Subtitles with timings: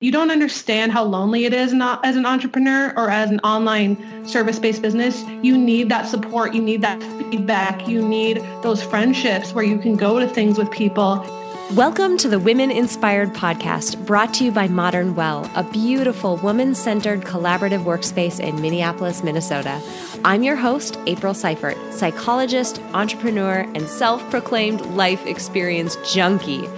[0.00, 4.24] You don't understand how lonely it is not as an entrepreneur or as an online
[4.28, 5.24] service-based business.
[5.42, 9.96] You need that support, you need that feedback, you need those friendships where you can
[9.96, 11.26] go to things with people.
[11.72, 16.76] Welcome to the Women Inspired podcast, brought to you by Modern Well, a beautiful woman
[16.76, 19.82] centered collaborative workspace in Minneapolis, Minnesota.
[20.24, 26.68] I'm your host, April Seifert, psychologist, entrepreneur, and self proclaimed life experience junkie.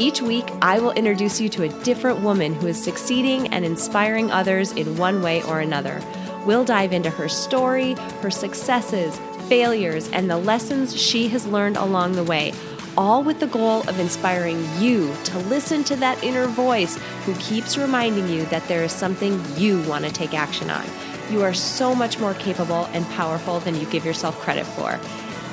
[0.00, 4.30] Each week, I will introduce you to a different woman who is succeeding and inspiring
[4.30, 6.00] others in one way or another.
[6.46, 12.12] We'll dive into her story, her successes, failures, and the lessons she has learned along
[12.12, 12.54] the way,
[12.96, 16.96] all with the goal of inspiring you to listen to that inner voice
[17.26, 20.86] who keeps reminding you that there is something you want to take action on.
[21.30, 24.98] You are so much more capable and powerful than you give yourself credit for.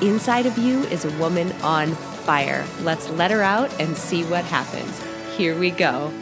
[0.00, 1.94] Inside of you is a woman on
[2.28, 2.66] fire.
[2.82, 5.02] Let's let her out and see what happens.
[5.38, 6.12] Here we go.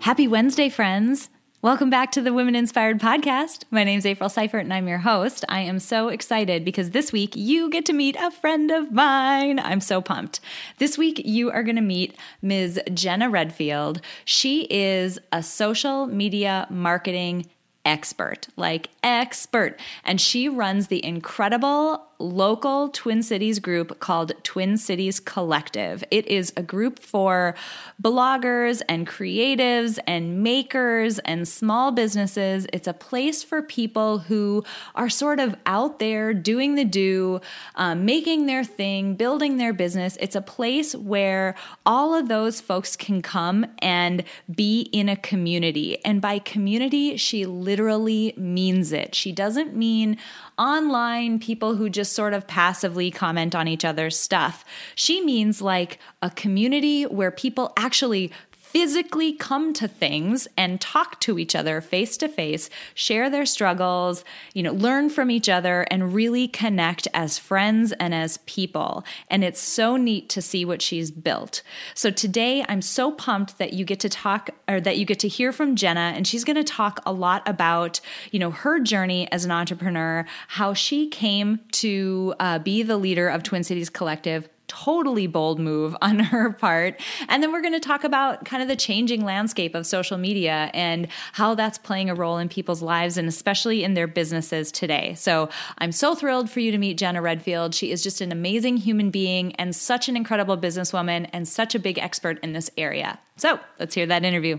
[0.00, 1.30] Happy Wednesday, friends.
[1.62, 3.62] Welcome back to the Women Inspired Podcast.
[3.70, 5.44] My name is April Seifert and I'm your host.
[5.48, 9.60] I am so excited because this week you get to meet a friend of mine.
[9.60, 10.40] I'm so pumped.
[10.78, 12.80] This week you are going to meet Ms.
[12.94, 14.00] Jenna Redfield.
[14.24, 17.46] She is a social media marketing
[17.84, 19.78] expert, like expert.
[20.04, 26.02] And she runs the incredible local Twin Cities group called Twin Cities Collective.
[26.10, 27.54] It is a group for
[28.02, 32.66] bloggers and creatives and makers and small businesses.
[32.72, 37.40] It's a place for people who are sort of out there doing the do,
[37.76, 40.16] um, making their thing, building their business.
[40.20, 41.54] It's a place where
[41.86, 46.04] all of those folks can come and be in a community.
[46.04, 49.14] And by community, she literally means it.
[49.14, 50.18] She doesn't mean
[50.58, 54.64] online people who just sort of passively comment on each other's stuff.
[54.94, 58.32] She means like a community where people actually
[58.68, 64.24] physically come to things and talk to each other face to face, share their struggles,
[64.52, 69.04] you know, learn from each other and really connect as friends and as people.
[69.30, 71.62] And it's so neat to see what she's built.
[71.94, 75.28] So today I'm so pumped that you get to talk or that you get to
[75.28, 78.00] hear from Jenna and she's going to talk a lot about,
[78.32, 83.28] you know, her journey as an entrepreneur, how she came to uh, be the leader
[83.28, 87.00] of Twin Cities Collective totally bold move on her part.
[87.28, 90.70] And then we're going to talk about kind of the changing landscape of social media
[90.72, 95.14] and how that's playing a role in people's lives and especially in their businesses today.
[95.14, 95.48] So
[95.78, 97.74] I'm so thrilled for you to meet Jenna Redfield.
[97.74, 101.78] She is just an amazing human being and such an incredible businesswoman and such a
[101.78, 103.18] big expert in this area.
[103.36, 104.58] So let's hear that interview.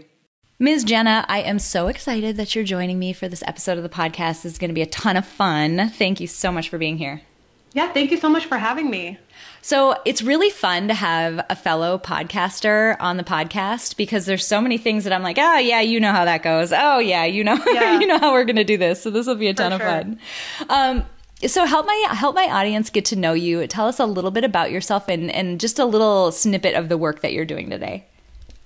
[0.62, 0.84] Ms.
[0.84, 4.44] Jenna, I am so excited that you're joining me for this episode of the podcast.
[4.44, 5.90] It's going to be a ton of fun.
[5.90, 7.22] Thank you so much for being here.
[7.74, 9.18] Yeah, thank you so much for having me.
[9.62, 14.62] So it's really fun to have a fellow podcaster on the podcast because there's so
[14.62, 16.72] many things that I'm like, oh yeah, you know how that goes.
[16.74, 18.00] Oh yeah, you know, yeah.
[18.00, 19.04] you know how we're going to do this.
[19.04, 19.90] So this will be a ton For of sure.
[19.90, 20.20] fun.
[20.70, 21.06] Um,
[21.48, 23.66] so help my help my audience get to know you.
[23.68, 26.98] Tell us a little bit about yourself and and just a little snippet of the
[26.98, 28.06] work that you're doing today.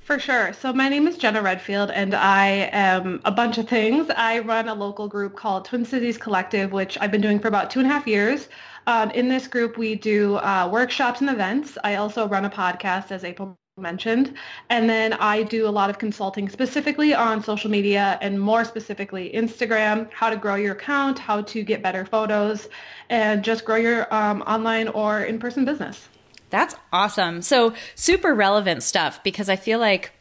[0.03, 0.51] For sure.
[0.51, 4.09] So my name is Jenna Redfield, and I am a bunch of things.
[4.17, 7.69] I run a local group called Twin Cities Collective, which I've been doing for about
[7.69, 8.49] two and a half years.
[8.87, 11.77] Um, in this group, we do uh, workshops and events.
[11.83, 14.35] I also run a podcast, as April mentioned.
[14.69, 19.31] And then I do a lot of consulting specifically on social media and more specifically
[19.33, 22.69] Instagram, how to grow your account, how to get better photos,
[23.09, 26.07] and just grow your um, online or in-person business.
[26.51, 27.41] That's awesome.
[27.41, 30.11] So super relevant stuff because I feel like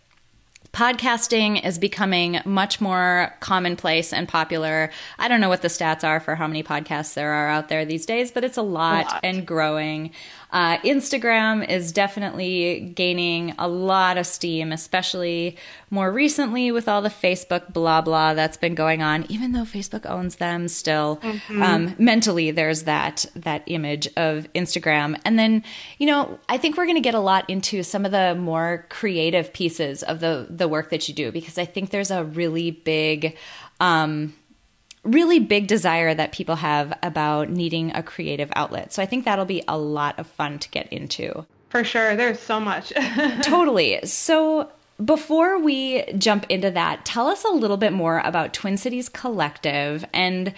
[0.73, 4.91] podcasting is becoming much more commonplace and popular.
[5.19, 7.85] I don't know what the stats are for how many podcasts there are out there
[7.85, 9.21] these days, but it's a lot, a lot.
[9.23, 10.13] and growing.
[10.53, 15.57] Uh, Instagram is definitely gaining a lot of steam, especially
[15.91, 19.25] more recently with all the Facebook blah blah that's been going on.
[19.31, 21.63] Even though Facebook owns them, still mm-hmm.
[21.63, 25.19] um, mentally there's that that image of Instagram.
[25.25, 25.65] And then
[25.99, 28.87] you know I think we're going to get a lot into some of the more
[28.91, 32.71] creative pieces of the the work that you do because I think there's a really
[32.71, 33.37] big
[33.81, 34.35] um,
[35.05, 38.93] really big desire that people have about needing a creative outlet.
[38.93, 41.47] So I think that'll be a lot of fun to get into.
[41.71, 42.15] For sure.
[42.17, 42.93] There's so much.
[43.43, 44.01] totally.
[44.05, 44.71] So
[45.03, 50.05] before we jump into that, tell us a little bit more about Twin Cities Collective
[50.13, 50.55] and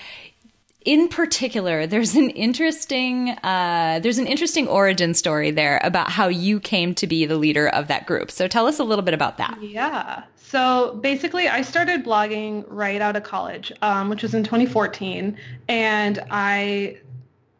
[0.85, 6.61] in particular, there's an interesting uh, there's an interesting origin story there about how you
[6.61, 8.31] came to be the leader of that group.
[8.31, 9.59] So tell us a little bit about that.
[9.63, 10.25] Yeah.
[10.37, 15.37] So basically, I started blogging right out of college, um, which was in 2014,
[15.69, 16.99] and I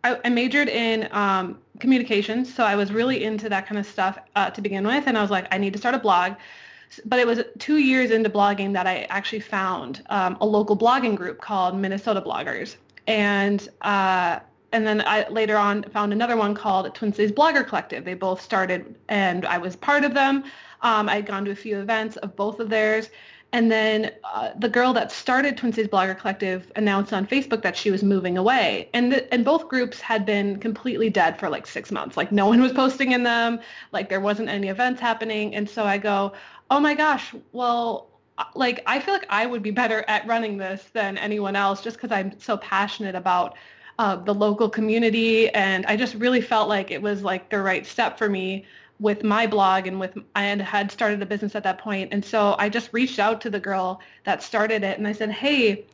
[0.05, 4.19] I, I majored in um, communications, so I was really into that kind of stuff
[4.37, 6.35] uh, to begin with, and I was like, I need to start a blog.
[7.07, 11.17] But it was two years into blogging that I actually found um, a local blogging
[11.17, 12.77] group called Minnesota Bloggers,
[13.07, 14.41] and uh,
[14.73, 18.05] and then I later on found another one called Twin Cities Blogger Collective.
[18.05, 20.45] They both started, and I was part of them.
[20.83, 23.09] Um, I'd gone to a few events of both of theirs.
[23.55, 27.77] And then uh, the girl that started Twin Cities Blogger Collective announced on Facebook that
[27.77, 28.91] she was moving away.
[28.93, 32.17] And, and both groups had been completely dead for like six months.
[32.17, 33.61] Like no one was posting in them.
[33.93, 35.55] Like there wasn't any events happening.
[35.55, 36.33] And so I go,
[36.69, 38.09] oh my gosh, well,
[38.55, 41.97] like I feel like I would be better at running this than anyone else just
[41.97, 43.57] because I'm so passionate about
[43.99, 45.49] uh, the local community.
[45.51, 48.65] And I just really felt like it was like the right step for me
[49.01, 51.81] with my blog and with I had started a business at that.
[51.85, 55.31] And so I just reached out to the girl that started it and I said,
[55.31, 55.85] hey,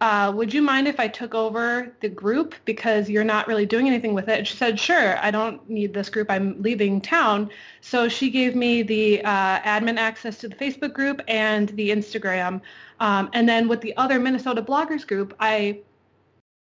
[0.00, 3.86] uh, would you mind if I took over the group because you're not really doing
[3.86, 4.38] anything with it?
[4.38, 6.30] And she said, sure, I don't need this group.
[6.30, 7.50] I'm leaving town.
[7.80, 12.60] So she gave me the uh, admin access to the Facebook group and the Instagram.
[13.00, 15.80] Um, and then with the other Minnesota bloggers group, I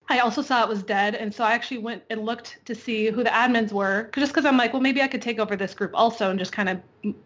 [0.06, 3.06] I also saw it was dead, and so I actually went and looked to see
[3.06, 5.72] who the admins were, just because I'm like, well, maybe I could take over this
[5.72, 6.80] group also and just kind of,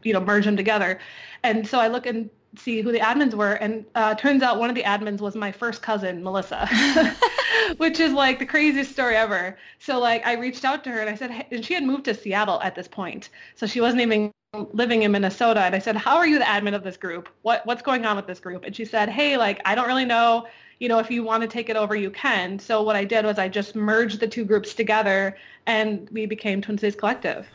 [0.04, 1.00] you know, merge them together.
[1.42, 4.68] And so I look and see who the admins were, and uh, turns out one
[4.70, 6.68] of the admins was my first cousin, Melissa,
[7.76, 9.58] which is like the craziest story ever.
[9.78, 12.04] So like I reached out to her and I said, hey, and she had moved
[12.06, 14.32] to Seattle at this point, so she wasn't even
[14.72, 15.60] living in Minnesota.
[15.60, 17.28] And I said, how are you the admin of this group?
[17.42, 18.64] What what's going on with this group?
[18.64, 20.46] And she said, hey, like I don't really know
[20.78, 22.58] you know, if you want to take it over, you can.
[22.58, 25.36] So what I did was I just merged the two groups together
[25.66, 27.48] and we became Twin Cities Collective.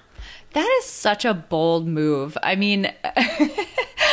[0.54, 2.38] That is such a bold move.
[2.44, 2.84] I mean,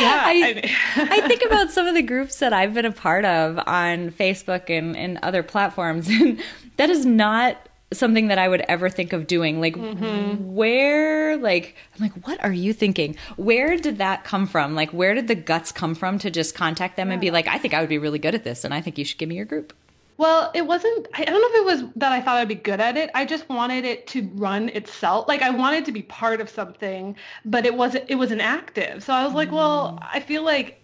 [0.00, 0.62] yeah, I,
[0.96, 4.70] I, think about some of the groups that I've been a part of on Facebook
[4.70, 6.40] and, and other platforms, and
[6.76, 7.58] that is not
[7.92, 9.60] something that I would ever think of doing.
[9.60, 10.54] Like, mm-hmm.
[10.54, 13.16] where, like, I'm like, what are you thinking?
[13.36, 14.74] Where did that come from?
[14.74, 17.14] Like, where did the guts come from to just contact them yeah.
[17.14, 18.96] and be like, I think I would be really good at this, and I think
[18.96, 19.74] you should give me your group?
[20.20, 22.78] Well, it wasn't, I don't know if it was that I thought I'd be good
[22.78, 23.08] at it.
[23.14, 25.26] I just wanted it to run itself.
[25.26, 29.02] Like I wanted to be part of something, but it wasn't, it was inactive.
[29.02, 29.52] So I was like, mm.
[29.52, 30.82] well, I feel like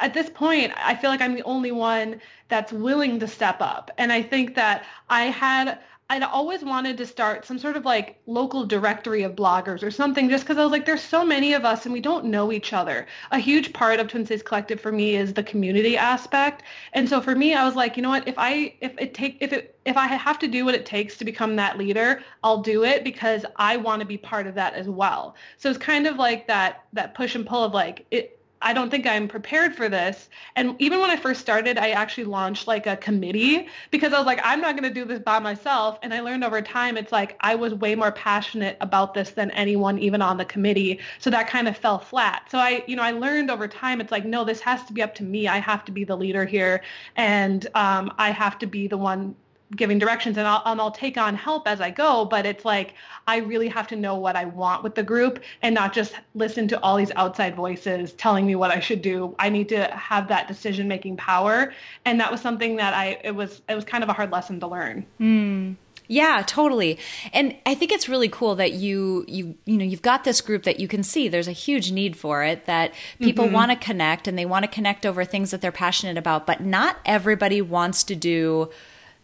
[0.00, 3.90] at this point, I feel like I'm the only one that's willing to step up.
[3.98, 8.20] And I think that I had, I'd always wanted to start some sort of like
[8.26, 11.64] local directory of bloggers or something just because I was like, there's so many of
[11.64, 13.08] us and we don't know each other.
[13.32, 16.62] A huge part of Twin Cities Collective for me is the community aspect.
[16.92, 19.38] And so for me, I was like, you know what, if I if it take
[19.40, 22.62] if it if I have to do what it takes to become that leader, I'll
[22.62, 25.34] do it because I want to be part of that as well.
[25.56, 28.90] So it's kind of like that that push and pull of like it I don't
[28.90, 30.28] think I'm prepared for this.
[30.54, 34.26] And even when I first started, I actually launched like a committee because I was
[34.26, 35.98] like, I'm not going to do this by myself.
[36.02, 39.50] And I learned over time, it's like I was way more passionate about this than
[39.52, 41.00] anyone even on the committee.
[41.18, 42.50] So that kind of fell flat.
[42.50, 45.02] So I, you know, I learned over time, it's like, no, this has to be
[45.02, 45.48] up to me.
[45.48, 46.82] I have to be the leader here.
[47.16, 49.34] And um, I have to be the one
[49.74, 52.94] giving directions and I'll, and I'll take on help as I go, but it's like
[53.26, 56.68] I really have to know what I want with the group and not just listen
[56.68, 59.34] to all these outside voices telling me what I should do.
[59.38, 61.72] I need to have that decision making power.
[62.04, 64.60] And that was something that I it was it was kind of a hard lesson
[64.60, 65.04] to learn.
[65.20, 65.76] Mm.
[66.08, 67.00] Yeah, totally.
[67.32, 70.62] And I think it's really cool that you you you know, you've got this group
[70.62, 73.54] that you can see there's a huge need for it that people mm-hmm.
[73.54, 76.60] want to connect and they want to connect over things that they're passionate about, but
[76.60, 78.70] not everybody wants to do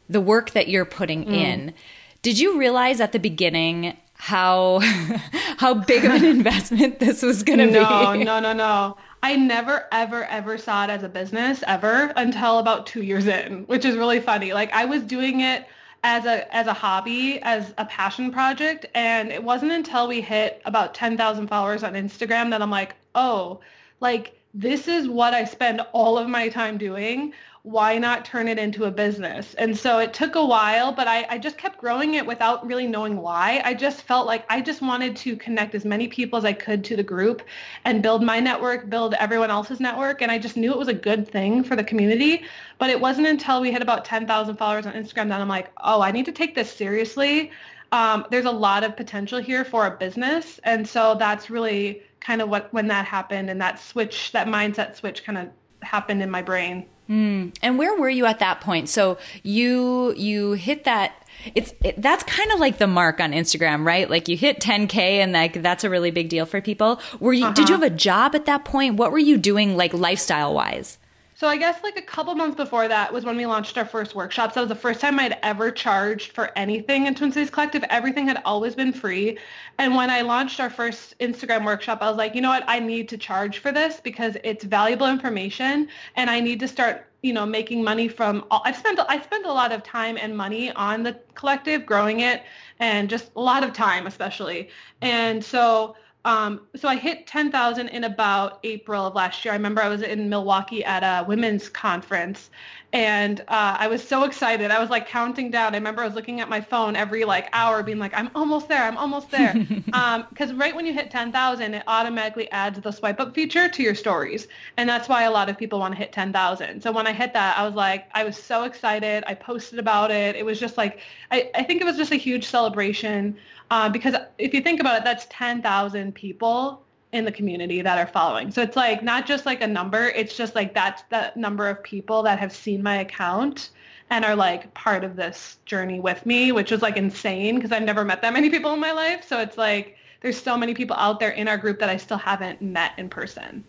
[0.09, 1.35] the work that you're putting mm.
[1.35, 1.75] in.
[2.23, 4.79] Did you realize at the beginning how
[5.59, 8.25] how big of an investment this was going to no, be?
[8.25, 8.97] No, no, no, no.
[9.25, 13.65] I never, ever, ever saw it as a business ever until about two years in,
[13.67, 14.53] which is really funny.
[14.53, 15.67] Like I was doing it
[16.05, 20.61] as a as a hobby, as a passion project, and it wasn't until we hit
[20.65, 23.61] about ten thousand followers on Instagram that I'm like, oh,
[24.01, 27.33] like this is what I spend all of my time doing
[27.65, 29.55] why not turn it into a business?
[29.55, 32.89] And so it took a while, but I, I, just kept growing it without really
[32.89, 33.63] knowing why.
[33.65, 36.83] I just felt like I just wanted to connect as many people as I could
[36.85, 37.43] to the group
[37.85, 40.23] and build my network, build everyone else's network.
[40.23, 42.43] And I just knew it was a good thing for the community.
[42.79, 46.03] But it wasn't until we hit about 10,000 followers on Instagram that I'm like, oh,
[46.03, 47.53] I need to take this seriously.
[47.93, 50.59] Um, there's a lot of potential here for a business.
[50.65, 54.97] And so that's really kind of what when that happened and that switch, that mindset
[54.97, 55.49] switch kind of
[55.83, 56.87] happened in my brain.
[57.11, 57.55] Mm.
[57.63, 58.89] And where were you at that point?
[58.89, 61.13] So you you hit that
[61.55, 64.09] it's it, that's kind of like the mark on Instagram, right?
[64.09, 67.01] Like you hit 10k and like that's a really big deal for people.
[67.21, 67.55] Were you uh-huh.
[67.55, 67.85] did you uh-huh.
[67.85, 68.97] have a job at that point?
[68.97, 70.99] What were you doing like lifestyle wise?
[71.43, 74.15] So I guess like a couple months before that was when we launched our first
[74.15, 74.55] workshops.
[74.55, 77.83] That was the first time I'd ever charged for anything in Twin Cities Collective.
[77.91, 79.37] Everything had always been free.
[79.77, 82.63] And when I launched our first Instagram workshop, I was like, you know what?
[82.69, 87.09] I need to charge for this because it's valuable information and I need to start
[87.23, 90.37] you know making money from all, I've spent I spent a lot of time and
[90.37, 92.43] money on the collective growing it
[92.81, 94.71] and just a lot of time especially
[95.01, 99.53] and so um, so I hit 10,000 in about April of last year.
[99.53, 102.51] I remember I was in Milwaukee at a women's conference
[102.93, 104.71] and uh, I was so excited.
[104.71, 105.73] I was like counting down.
[105.75, 108.69] I remember I was looking at my phone every like hour being like, I'm almost
[108.69, 108.83] there.
[108.83, 109.55] I'm almost there.
[109.87, 113.83] Because um, right when you hit 10,000, it automatically adds the swipe up feature to
[113.83, 114.47] your stories.
[114.77, 116.83] And that's why a lot of people want to hit 10,000.
[116.83, 119.25] So when I hit that, I was like, I was so excited.
[119.27, 120.37] I posted about it.
[120.37, 121.01] It was just like,
[121.31, 123.39] I, I think it was just a huge celebration.
[123.73, 128.07] Uh, because if you think about it, that's 10,000 people in the community that are
[128.07, 128.51] following.
[128.51, 131.83] So it's like not just like a number, it's just like that's the number of
[131.83, 133.71] people that have seen my account
[134.11, 137.83] and are like part of this journey with me, which is like insane because I've
[137.83, 139.27] never met that many people in my life.
[139.27, 142.19] So it's like there's so many people out there in our group that I still
[142.19, 143.65] haven't met in person.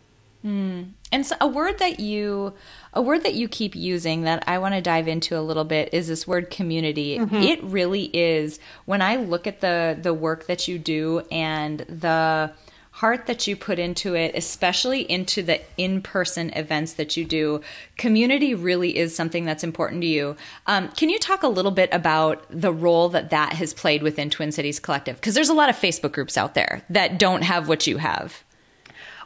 [0.45, 0.89] Mm.
[1.11, 2.53] And so a word that you
[2.93, 5.93] a word that you keep using that I want to dive into a little bit
[5.93, 7.17] is this word community.
[7.17, 7.35] Mm-hmm.
[7.35, 12.51] It really is when I look at the the work that you do and the
[12.97, 17.59] heart that you put into it, especially into the in-person events that you do,
[17.97, 20.35] community really is something that's important to you.
[20.67, 24.29] Um, can you talk a little bit about the role that that has played within
[24.29, 25.15] Twin Cities Collective?
[25.15, 28.43] Because there's a lot of Facebook groups out there that don't have what you have.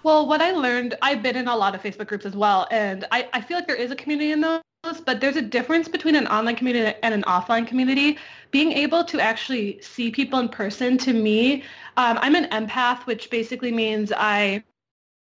[0.04, 3.06] Well, what I learned, I've been in a lot of Facebook groups as well, and
[3.12, 4.62] I, I feel like there is a community in those,
[5.06, 8.18] but there's a difference between an online community and an offline community.
[8.52, 11.64] Being able to actually see people in person, to me,
[11.98, 14.64] um, I'm an empath, which basically means I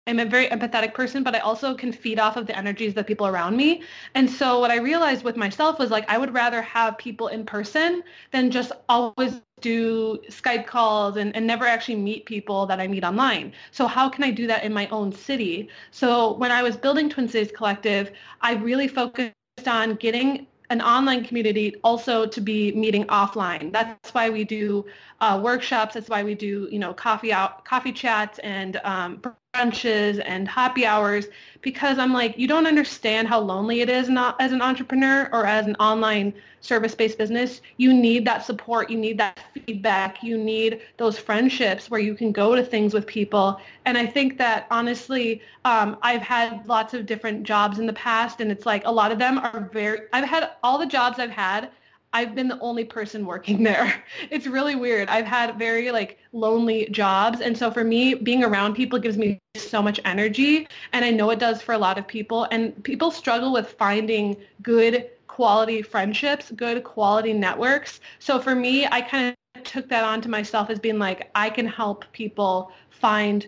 [0.09, 3.07] I'm a very empathetic person, but I also can feed off of the energies that
[3.07, 3.83] people around me.
[4.17, 7.47] And so what I realized with myself was like I would rather have people in
[7.47, 8.03] person
[8.33, 13.05] than just always do Skype calls and, and never actually meet people that I meet
[13.05, 13.53] online.
[13.71, 15.69] So how can I do that in my own city?
[15.91, 19.33] So when I was building Twin Cities Collective, I really focused
[19.67, 23.73] on getting an online community also to be meeting offline.
[23.73, 24.87] That's why we do
[25.23, 25.95] uh, workshops.
[25.95, 29.23] That's why we do, you know, coffee out, coffee chats and um,
[29.55, 31.27] brunches and happy hours
[31.61, 35.47] because I'm like, you don't understand how lonely it is not as an entrepreneur or
[35.47, 37.61] as an online service-based business.
[37.77, 38.91] You need that support.
[38.91, 40.25] You need that feedback.
[40.25, 43.61] You need those friendships where you can go to things with people.
[43.85, 48.41] And I think that honestly, um, I've had lots of different jobs in the past,
[48.41, 50.01] and it's like a lot of them are very.
[50.13, 51.71] I've had all the jobs I've had
[52.13, 54.03] I've been the only person working there.
[54.31, 55.09] It's really weird.
[55.09, 57.41] I've had very like lonely jobs.
[57.41, 60.69] And so for me, being around people gives me so much energy.
[60.93, 62.47] And I know it does for a lot of people.
[62.51, 68.01] And people struggle with finding good quality friendships, good quality networks.
[68.19, 71.67] So for me, I kind of took that onto myself as being like, I can
[71.67, 73.47] help people find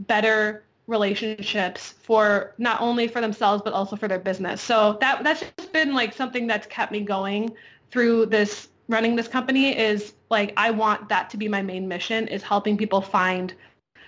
[0.00, 4.62] better relationships for not only for themselves but also for their business.
[4.62, 7.52] So that that's just been like something that's kept me going
[7.90, 12.28] through this running this company is like I want that to be my main mission
[12.28, 13.54] is helping people find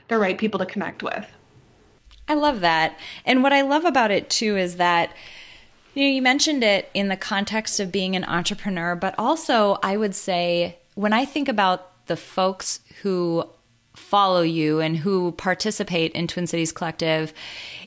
[0.09, 1.27] the right people to connect with.
[2.29, 2.99] I love that.
[3.25, 5.13] And what I love about it too is that
[5.95, 9.97] you know you mentioned it in the context of being an entrepreneur, but also I
[9.97, 13.49] would say when I think about the folks who
[13.95, 17.33] follow you and who participate in Twin Cities Collective,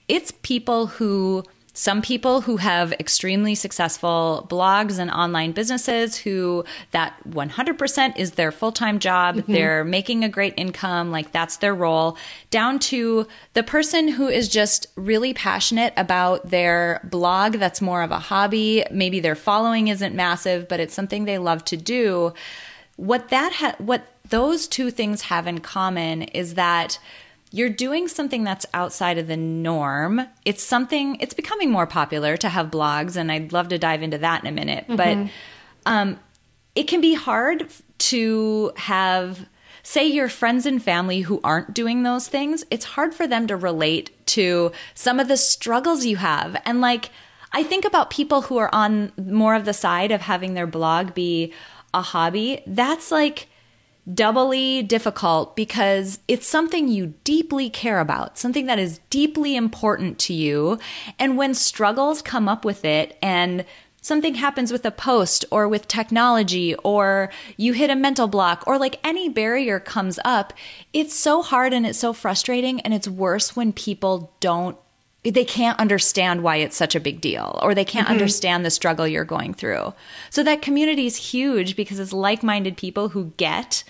[0.07, 7.15] it's people who some people who have extremely successful blogs and online businesses who that
[7.29, 9.51] 100% is their full-time job mm-hmm.
[9.51, 12.17] they're making a great income like that's their role
[12.49, 18.11] down to the person who is just really passionate about their blog that's more of
[18.11, 22.33] a hobby maybe their following isn't massive but it's something they love to do
[22.97, 26.99] what that ha- what those two things have in common is that
[27.51, 30.25] you're doing something that's outside of the norm.
[30.45, 34.17] It's something, it's becoming more popular to have blogs, and I'd love to dive into
[34.19, 34.87] that in a minute.
[34.87, 34.95] Mm-hmm.
[34.95, 35.31] But
[35.85, 36.19] um,
[36.75, 39.47] it can be hard to have,
[39.83, 43.57] say, your friends and family who aren't doing those things, it's hard for them to
[43.57, 46.55] relate to some of the struggles you have.
[46.65, 47.09] And like,
[47.51, 51.13] I think about people who are on more of the side of having their blog
[51.13, 51.53] be
[51.93, 52.63] a hobby.
[52.65, 53.49] That's like,
[54.11, 60.33] doubly difficult because it's something you deeply care about, something that is deeply important to
[60.33, 60.79] you.
[61.19, 63.63] And when struggles come up with it and
[64.01, 68.79] something happens with a post or with technology or you hit a mental block or
[68.79, 70.53] like any barrier comes up,
[70.91, 74.77] it's so hard and it's so frustrating and it's worse when people don't
[75.23, 78.13] they can't understand why it's such a big deal or they can't mm-hmm.
[78.13, 79.93] understand the struggle you're going through.
[80.29, 83.83] So that community is huge because it's like-minded people who get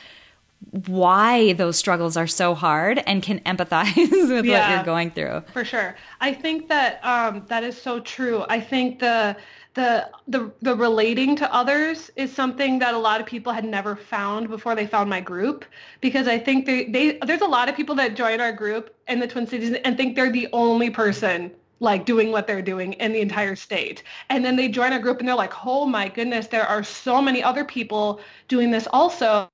[0.88, 3.96] why those struggles are so hard and can empathize
[4.30, 5.42] with yeah, what you're going through.
[5.54, 5.96] For sure.
[6.20, 8.46] I think that um, that is so true.
[8.50, 9.38] I think the
[9.74, 13.96] the the the relating to others is something that a lot of people had never
[13.96, 15.64] found before they found my group
[16.02, 19.20] because I think they, they there's a lot of people that join our group in
[19.20, 23.12] the Twin Cities and think they're the only person like doing what they're doing in
[23.14, 24.04] the entire state.
[24.30, 27.22] And then they join our group and they're like, "Oh my goodness, there are so
[27.22, 29.50] many other people doing this also."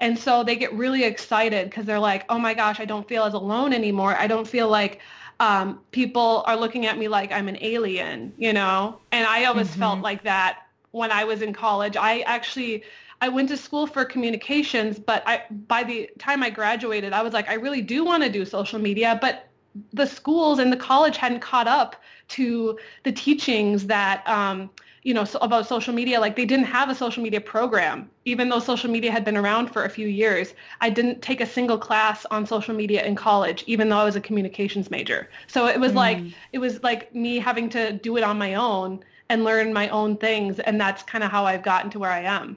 [0.00, 3.24] And so they get really excited because they're like, "Oh my gosh, I don't feel
[3.24, 4.16] as alone anymore.
[4.16, 5.00] I don't feel like
[5.40, 8.98] um, people are looking at me like I'm an alien, you know?
[9.12, 9.80] And I always mm-hmm.
[9.80, 11.96] felt like that when I was in college.
[11.96, 12.82] I actually
[13.20, 17.32] I went to school for communications, but I by the time I graduated, I was
[17.32, 19.48] like, I really do want to do social media, but
[19.92, 21.96] the schools and the college hadn't caught up
[22.28, 24.70] to the teachings that um,
[25.02, 28.48] you know, so about social media, like they didn't have a social media program, even
[28.48, 30.54] though social media had been around for a few years.
[30.80, 34.16] I didn't take a single class on social media in college, even though I was
[34.16, 35.28] a communications major.
[35.46, 35.96] So it was mm.
[35.96, 36.18] like,
[36.52, 40.16] it was like me having to do it on my own and learn my own
[40.16, 40.58] things.
[40.58, 42.56] And that's kind of how I've gotten to where I am.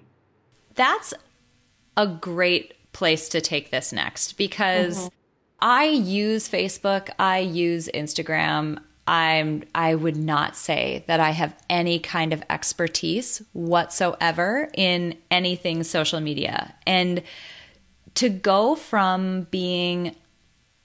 [0.75, 1.13] That's
[1.97, 5.07] a great place to take this next because mm-hmm.
[5.61, 8.79] I use Facebook, I use Instagram.
[9.11, 15.83] I'm I would not say that I have any kind of expertise whatsoever in anything
[15.83, 16.73] social media.
[16.87, 17.21] And
[18.15, 20.15] to go from being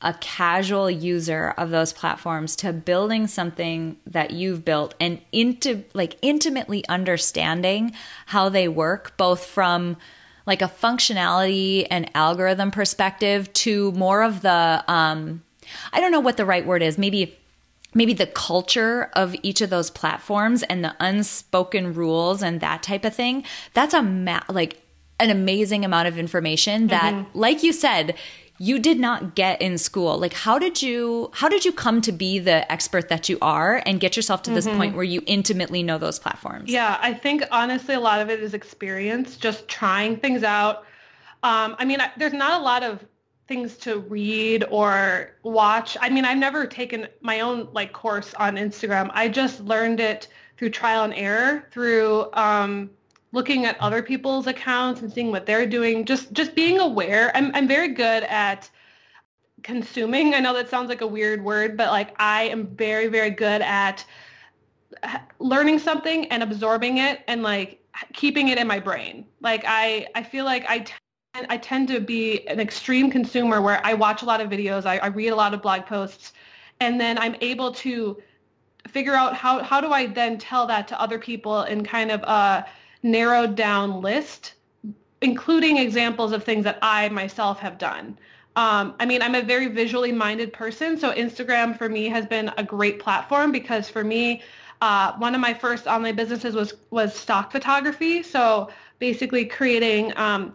[0.02, 6.16] a casual user of those platforms to building something that you've built and into like
[6.21, 7.92] intimately understanding
[8.26, 9.97] how they work both from
[10.47, 15.42] like a functionality and algorithm perspective to more of the um
[15.92, 17.38] I don't know what the right word is maybe
[17.97, 23.05] maybe the culture of each of those platforms and the unspoken rules and that type
[23.05, 23.43] of thing
[23.75, 24.83] that's a ma- like
[25.19, 27.38] an amazing amount of information that mm-hmm.
[27.38, 28.15] like you said
[28.59, 32.12] you did not get in school like how did you how did you come to
[32.12, 34.76] be the expert that you are and get yourself to this mm-hmm.
[34.76, 38.41] point where you intimately know those platforms yeah i think honestly a lot of it
[38.41, 40.85] is experience just trying things out
[41.43, 43.04] um, i mean I, there's not a lot of
[43.49, 45.97] things to read or watch.
[46.00, 49.11] I mean, I've never taken my own like course on Instagram.
[49.15, 52.91] I just learned it through trial and error, through um,
[53.32, 56.04] looking at other people's accounts and seeing what they're doing.
[56.04, 57.30] Just just being aware.
[57.37, 58.69] I'm I'm very good at
[59.63, 60.35] consuming.
[60.35, 63.63] I know that sounds like a weird word, but like I am very very good
[63.63, 64.04] at
[65.39, 67.80] learning something and absorbing it and like
[68.13, 69.26] keeping it in my brain.
[69.41, 70.85] Like I I feel like I
[71.49, 74.99] I tend to be an extreme consumer where I watch a lot of videos, I,
[74.99, 76.32] I read a lot of blog posts,
[76.80, 78.22] and then I'm able to
[78.88, 82.22] figure out how how do I then tell that to other people in kind of
[82.22, 82.66] a
[83.02, 84.54] narrowed down list,
[85.20, 88.18] including examples of things that I myself have done.
[88.54, 92.50] Um, I mean, I'm a very visually minded person, so Instagram for me has been
[92.56, 94.42] a great platform because for me,
[94.80, 98.22] uh, one of my first online businesses was was stock photography.
[98.22, 100.54] So basically creating um,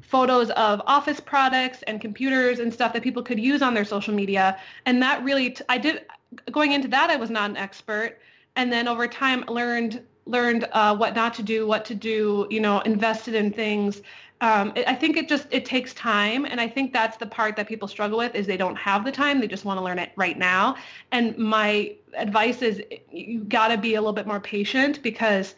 [0.00, 4.14] photos of office products and computers and stuff that people could use on their social
[4.14, 4.58] media.
[4.86, 6.04] And that really, I did,
[6.50, 8.18] going into that, I was not an expert.
[8.56, 12.60] And then over time learned, learned uh, what not to do, what to do, you
[12.60, 14.02] know, invested in things.
[14.40, 16.46] Um, it, I think it just, it takes time.
[16.46, 19.12] And I think that's the part that people struggle with is they don't have the
[19.12, 19.40] time.
[19.40, 20.76] They just want to learn it right now.
[21.12, 22.82] And my advice is
[23.12, 25.54] you got to be a little bit more patient because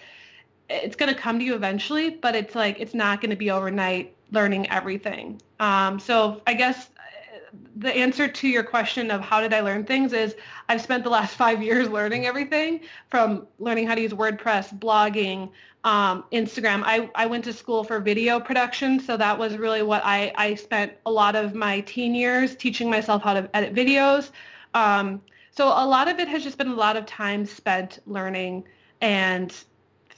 [0.68, 3.50] it's going to come to you eventually, but it's like, it's not going to be
[3.50, 5.40] overnight learning everything.
[5.60, 9.84] Um, so I guess uh, the answer to your question of how did I learn
[9.84, 10.34] things is
[10.68, 15.50] I've spent the last five years learning everything from learning how to use WordPress, blogging,
[15.84, 16.82] um, Instagram.
[16.84, 20.54] I, I went to school for video production, so that was really what I, I
[20.54, 24.30] spent a lot of my teen years teaching myself how to edit videos.
[24.74, 28.64] Um, so a lot of it has just been a lot of time spent learning
[29.02, 29.54] and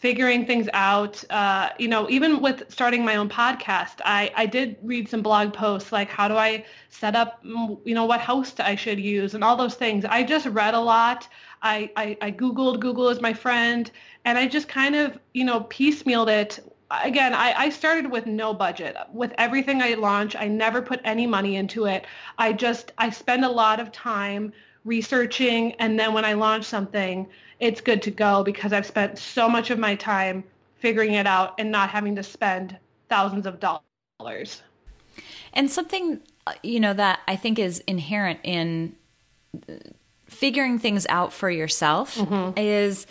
[0.04, 1.24] figuring things out.
[1.30, 5.54] Uh, you know, even with starting my own podcast, I, I did read some blog
[5.54, 9.32] posts like how do I set up, mm, you know, what host I should use
[9.32, 10.04] and all those things.
[10.04, 11.26] I just read a lot.
[11.62, 13.90] I, I, I Googled, Google is my friend,
[14.26, 16.60] and I just kind of, you know, piecemealed it.
[16.90, 18.98] Again, I, I started with no budget.
[19.10, 22.04] With everything I launch, I never put any money into it.
[22.36, 24.52] I just, I spend a lot of time
[24.84, 27.26] researching, and then when I launch something,
[27.60, 30.44] it's good to go because I've spent so much of my time
[30.76, 32.76] figuring it out and not having to spend
[33.08, 34.62] thousands of dollars.
[35.52, 36.20] And something,
[36.62, 38.96] you know, that I think is inherent in
[40.26, 42.58] figuring things out for yourself mm-hmm.
[42.58, 43.06] is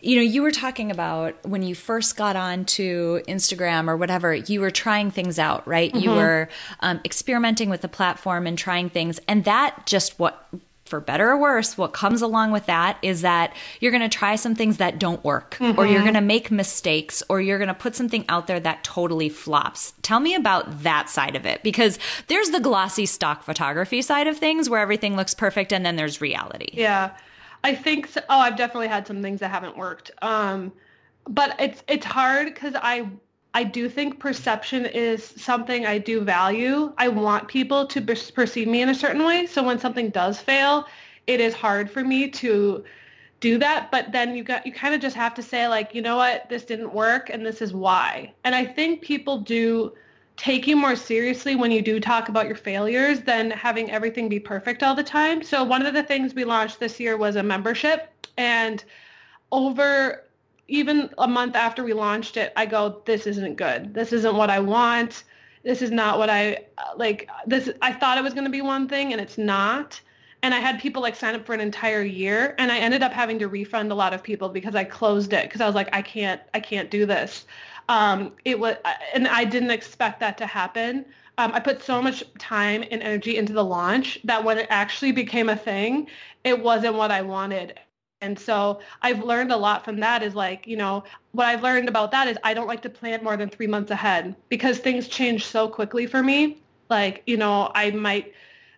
[0.00, 4.60] you know, you were talking about when you first got onto Instagram or whatever, you
[4.60, 5.90] were trying things out, right?
[5.90, 6.04] Mm-hmm.
[6.04, 6.48] You were
[6.80, 9.18] um, experimenting with the platform and trying things.
[9.26, 10.48] And that just what,
[10.88, 14.36] for better or worse, what comes along with that is that you're going to try
[14.36, 15.78] some things that don't work, mm-hmm.
[15.78, 18.84] or you're going to make mistakes, or you're going to put something out there that
[18.84, 19.94] totally flops.
[20.02, 24.38] Tell me about that side of it, because there's the glossy stock photography side of
[24.38, 26.70] things where everything looks perfect, and then there's reality.
[26.72, 27.16] Yeah.
[27.64, 28.20] I think so.
[28.28, 30.12] Oh, I've definitely had some things that haven't worked.
[30.22, 30.72] Um,
[31.28, 33.08] but it's it's hard because I
[33.56, 36.92] I do think perception is something I do value.
[36.98, 39.46] I want people to perceive me in a certain way.
[39.46, 40.84] So when something does fail,
[41.26, 42.84] it is hard for me to
[43.40, 43.90] do that.
[43.90, 46.50] But then you got you kind of just have to say like, you know what,
[46.50, 48.30] this didn't work, and this is why.
[48.44, 49.94] And I think people do
[50.36, 54.38] take you more seriously when you do talk about your failures than having everything be
[54.38, 55.42] perfect all the time.
[55.42, 58.84] So one of the things we launched this year was a membership and
[59.50, 60.25] over
[60.68, 63.94] even a month after we launched it, I go, this isn't good.
[63.94, 65.24] This isn't what I want.
[65.62, 66.64] This is not what I
[66.96, 70.00] like this I thought it was going to be one thing and it's not.
[70.42, 73.12] And I had people like sign up for an entire year and I ended up
[73.12, 75.88] having to refund a lot of people because I closed it because I was like
[75.92, 77.46] I can't I can't do this.
[77.88, 78.76] Um, it was,
[79.14, 81.04] and I didn't expect that to happen.
[81.38, 85.12] Um, I put so much time and energy into the launch that when it actually
[85.12, 86.08] became a thing,
[86.44, 87.78] it wasn't what I wanted.
[88.20, 91.88] And so I've learned a lot from that is like, you know, what I've learned
[91.88, 95.06] about that is I don't like to plan more than three months ahead because things
[95.08, 96.58] change so quickly for me.
[96.88, 98.32] Like, you know, I might,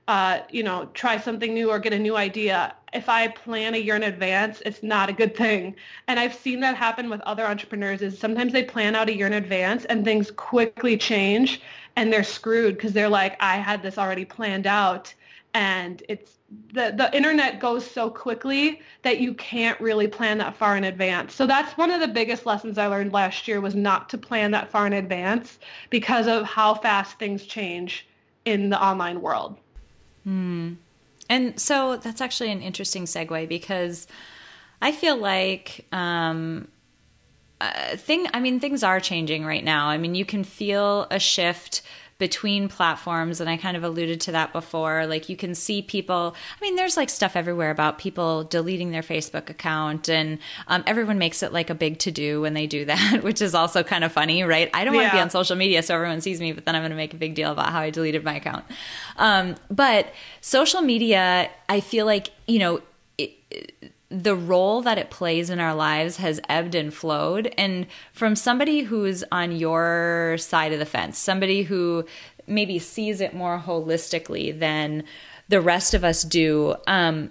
[0.08, 3.78] uh, you know, try something new or get a new idea if I plan a
[3.78, 5.76] year in advance, it's not a good thing.
[6.06, 9.26] And I've seen that happen with other entrepreneurs is sometimes they plan out a year
[9.26, 11.60] in advance and things quickly change
[11.96, 15.12] and they're screwed because they're like, I had this already planned out.
[15.54, 16.38] And it's
[16.72, 21.34] the, the internet goes so quickly that you can't really plan that far in advance.
[21.34, 24.50] So that's one of the biggest lessons I learned last year was not to plan
[24.52, 25.58] that far in advance
[25.90, 28.06] because of how fast things change
[28.44, 29.56] in the online world.
[30.24, 30.74] Hmm.
[31.28, 34.06] And so that's actually an interesting segue because
[34.80, 36.68] I feel like um,
[37.60, 38.26] uh, thing.
[38.32, 39.88] I mean, things are changing right now.
[39.88, 41.82] I mean, you can feel a shift
[42.18, 45.06] between platforms and I kind of alluded to that before.
[45.06, 49.02] Like you can see people I mean there's like stuff everywhere about people deleting their
[49.02, 52.84] Facebook account and um, everyone makes it like a big to do when they do
[52.84, 54.68] that which is also kind of funny right?
[54.74, 56.82] I don't want to be on social media so everyone sees me but then I'm
[56.82, 58.64] going to make a big deal about how I deleted my account.
[59.16, 62.80] Um, but social media I feel like you know
[63.16, 63.32] it,
[64.10, 67.52] the role that it plays in our lives has ebbed and flowed.
[67.58, 72.06] And from somebody who's on your side of the fence, somebody who
[72.46, 75.04] maybe sees it more holistically than
[75.48, 77.30] the rest of us do, um,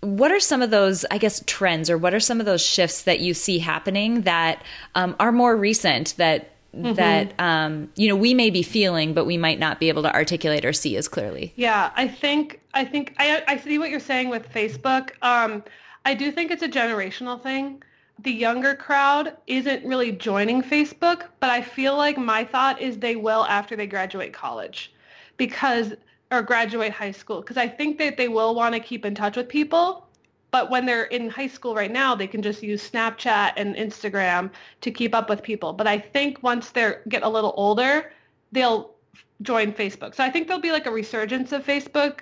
[0.00, 3.02] what are some of those, I guess, trends or what are some of those shifts
[3.04, 4.62] that you see happening that
[4.94, 6.94] um, are more recent that Mm-hmm.
[6.94, 10.12] that um, you know we may be feeling but we might not be able to
[10.12, 14.00] articulate or see as clearly yeah i think i think i, I see what you're
[14.00, 15.62] saying with facebook um,
[16.04, 17.82] I do think it's a generational thing.
[18.20, 23.16] The younger crowd isn't really joining Facebook, but I feel like my thought is they
[23.16, 24.92] will after they graduate college
[25.36, 25.94] because
[26.30, 29.36] or graduate high school because I think that they will want to keep in touch
[29.36, 30.06] with people.
[30.50, 34.50] But when they're in high school right now, they can just use Snapchat and Instagram
[34.82, 35.72] to keep up with people.
[35.72, 38.12] But I think once they get a little older,
[38.52, 38.94] they'll
[39.42, 40.14] join Facebook.
[40.14, 42.20] So I think there'll be like a resurgence of Facebook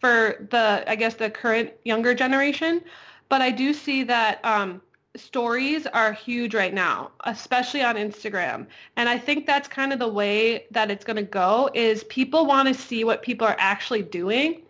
[0.00, 2.82] for the, I guess, the current younger generation.
[3.30, 4.82] But I do see that um,
[5.16, 8.66] stories are huge right now, especially on Instagram.
[8.96, 12.44] And I think that's kind of the way that it's going to go is people
[12.44, 14.62] want to see what people are actually doing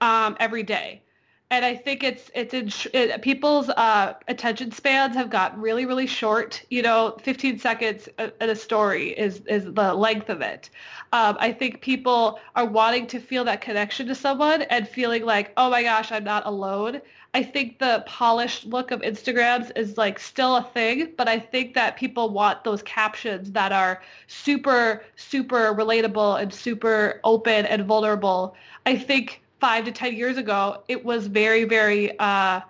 [0.00, 1.02] um, every day.
[1.50, 6.64] And I think it's it's it, people's uh, attention spans have got really really short.
[6.70, 10.70] You know, 15 seconds in a story is is the length of it.
[11.12, 15.52] Um, I think people are wanting to feel that connection to someone and feeling like,
[15.56, 17.00] oh my gosh, I'm not alone.
[17.34, 21.74] I think the polished look of Instagrams is like still a thing, but I think
[21.74, 28.54] that people want those captions that are super, super relatable and super open and vulnerable.
[28.86, 32.60] I think five to 10 years ago, it was very, very uh,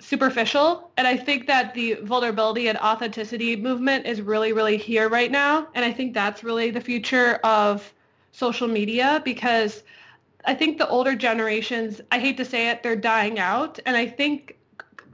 [0.00, 0.90] superficial.
[0.96, 5.68] And I think that the vulnerability and authenticity movement is really, really here right now.
[5.76, 7.94] And I think that's really the future of
[8.32, 9.84] social media because–
[10.44, 13.78] I think the older generations, I hate to say it, they're dying out.
[13.86, 14.58] And I think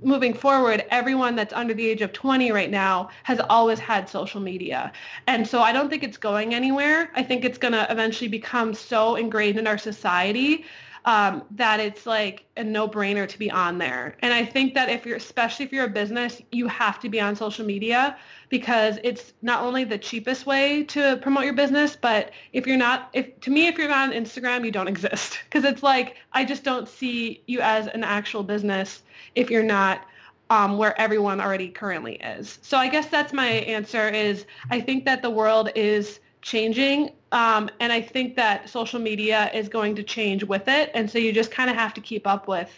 [0.03, 4.41] moving forward, everyone that's under the age of 20 right now has always had social
[4.41, 4.93] media.
[5.27, 7.11] And so I don't think it's going anywhere.
[7.15, 10.65] I think it's going to eventually become so ingrained in our society
[11.09, 14.15] um, that it's like a no-brainer to be on there.
[14.21, 17.19] And I think that if you're, especially if you're a business, you have to be
[17.19, 18.19] on social media
[18.51, 23.09] because it's not only the cheapest way to promote your business, but if you're not,
[23.15, 26.45] if to me, if you're not on Instagram, you don't exist because it's like I
[26.45, 29.03] just don't see you as an actual business
[29.35, 30.07] if you're not
[30.51, 32.59] um, where everyone already currently is.
[32.61, 34.11] So I guess that's my answer.
[34.11, 37.13] Is I think that the world is changing.
[37.33, 40.91] Um, and I think that social media is going to change with it.
[40.95, 42.71] And so you just kind of have to keep up with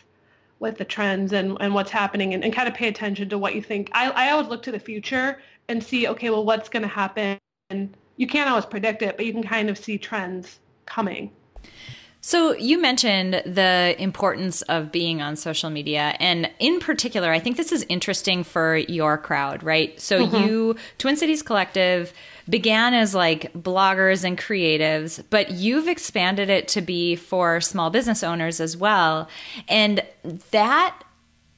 [0.58, 3.54] with the trends and, and what's happening and, and kind of pay attention to what
[3.54, 3.90] you think.
[3.92, 7.38] I, I always look to the future and see, okay, well, what's going to happen?
[7.70, 11.32] And you can't always predict it, but you can kind of see trends coming.
[12.22, 16.16] So, you mentioned the importance of being on social media.
[16.20, 19.98] And in particular, I think this is interesting for your crowd, right?
[19.98, 20.36] So, mm-hmm.
[20.36, 22.12] you, Twin Cities Collective,
[22.50, 28.22] began as like bloggers and creatives, but you've expanded it to be for small business
[28.22, 29.28] owners as well.
[29.68, 30.02] And
[30.50, 31.00] that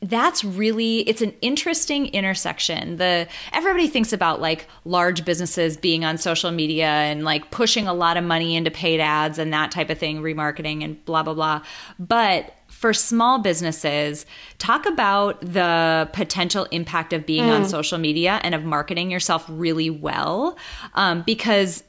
[0.03, 6.19] that's really it's an interesting intersection the everybody thinks about like large businesses being on
[6.19, 9.91] social media and like pushing a lot of money into paid ads and that type
[9.91, 11.63] of thing remarketing and blah blah blah
[12.01, 14.27] but for small businesses
[14.59, 17.55] talk about the potential impact of being mm.
[17.55, 20.57] on social media and of marketing yourself really well
[20.95, 21.83] um, because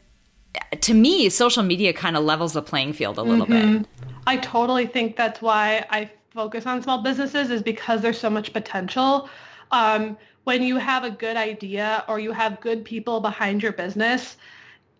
[0.79, 3.79] to me social media kind of levels the playing field a little mm-hmm.
[3.79, 3.87] bit
[4.27, 8.53] i totally think that's why i focus on small businesses is because there's so much
[8.53, 9.29] potential.
[9.71, 14.37] Um, when you have a good idea or you have good people behind your business,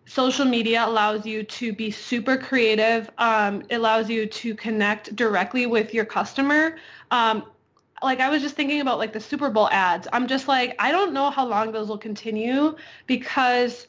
[0.05, 3.09] social media allows you to be super creative.
[3.17, 6.77] Um, it allows you to connect directly with your customer.
[7.11, 7.45] Um,
[8.01, 10.07] like I was just thinking about like the Super Bowl ads.
[10.11, 12.75] I'm just like, I don't know how long those will continue
[13.07, 13.87] because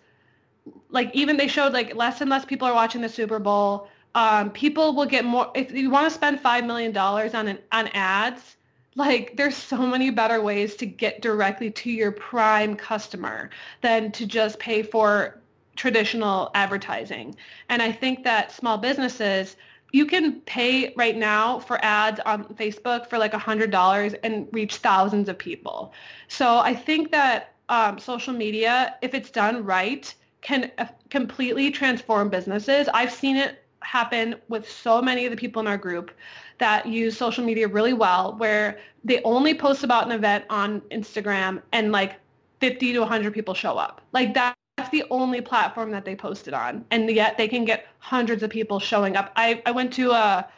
[0.91, 4.51] like even they showed like less and less people are watching the Super Bowl um,
[4.51, 7.89] people will get more if you want to spend five million dollars on an on
[7.89, 8.57] ads
[8.95, 13.51] like there's so many better ways to get directly to your prime customer
[13.81, 15.41] than to just pay for
[15.77, 17.35] traditional advertising.
[17.69, 19.57] And i think that small businesses
[19.93, 24.49] you can pay right now for ads on facebook for like a hundred dollars and
[24.53, 25.93] reach thousands of people.
[26.29, 32.29] So i think that um, social media if it's done right can uh, completely transform
[32.29, 32.87] businesses.
[32.95, 36.13] I've seen it happen with so many of the people in our group
[36.59, 41.63] that use social media really well where they only post about an event on Instagram
[41.73, 42.21] and like
[42.61, 44.03] 50 to 100 people show up.
[44.13, 47.87] Like that that's the only platform that they posted on and yet they can get
[47.99, 50.49] hundreds of people showing up i, I went to a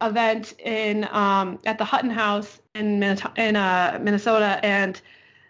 [0.00, 5.00] event in um, at the hutton house in, Minnesota, in uh, minnesota and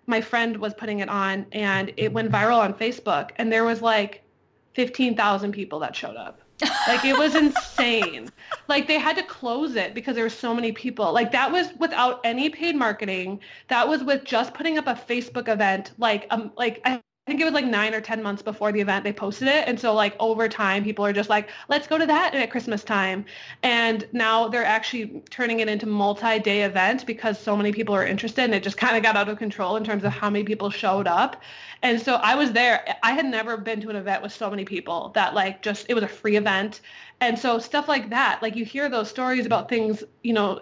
[0.06, 3.82] my friend was putting it on and it went viral on facebook and there was
[3.82, 4.22] like
[4.74, 6.40] 15000 people that showed up
[6.86, 8.30] like it was insane.
[8.68, 11.12] like they had to close it because there were so many people.
[11.12, 13.40] Like that was without any paid marketing.
[13.68, 15.92] That was with just putting up a Facebook event.
[15.98, 19.04] Like um like I think it was like nine or ten months before the event
[19.04, 22.06] they posted it and so like over time people are just like let's go to
[22.06, 23.24] that at christmas time
[23.62, 28.42] and now they're actually turning it into multi-day event because so many people are interested
[28.42, 30.70] and it just kind of got out of control in terms of how many people
[30.70, 31.40] showed up
[31.82, 32.96] and so I was there.
[33.02, 35.94] I had never been to an event with so many people that like just it
[35.94, 36.80] was a free event.
[37.20, 40.60] And so stuff like that, like you hear those stories about things, you know,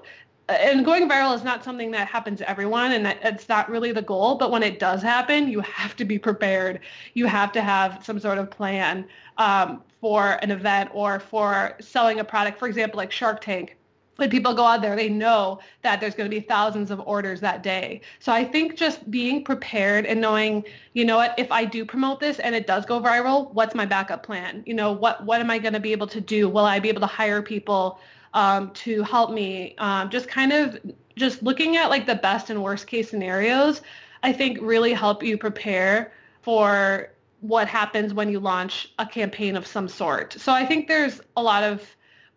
[0.49, 3.93] and going viral is not something that happens to everyone and that it's not really
[3.93, 6.81] the goal but when it does happen you have to be prepared
[7.15, 9.07] you have to have some sort of plan
[9.39, 13.77] um, for an event or for selling a product for example like shark tank
[14.17, 17.41] when people go out there, they know that there's going to be thousands of orders
[17.41, 18.01] that day.
[18.19, 22.21] So I think just being prepared and knowing, you know what, if I do promote
[22.21, 24.63] this and it does go viral, what's my backup plan?
[24.67, 26.49] You know, what what am I going to be able to do?
[26.49, 28.01] Will I be able to hire people
[28.37, 29.75] um, to help me?
[29.79, 30.79] Um, just kind of
[31.17, 33.81] just looking at like the best and worst case scenarios,
[34.23, 39.67] I think really help you prepare for what happens when you launch a campaign of
[39.67, 40.35] some sort.
[40.35, 41.83] So I think there's a lot of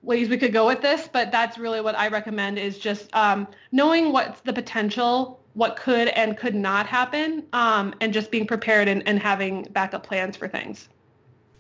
[0.02, 3.48] ways we could go with this, but that's really what I recommend is just um,
[3.74, 8.88] knowing what's the potential, what could and could not happen, um, and just being prepared
[8.88, 10.88] and, and having backup plans for things.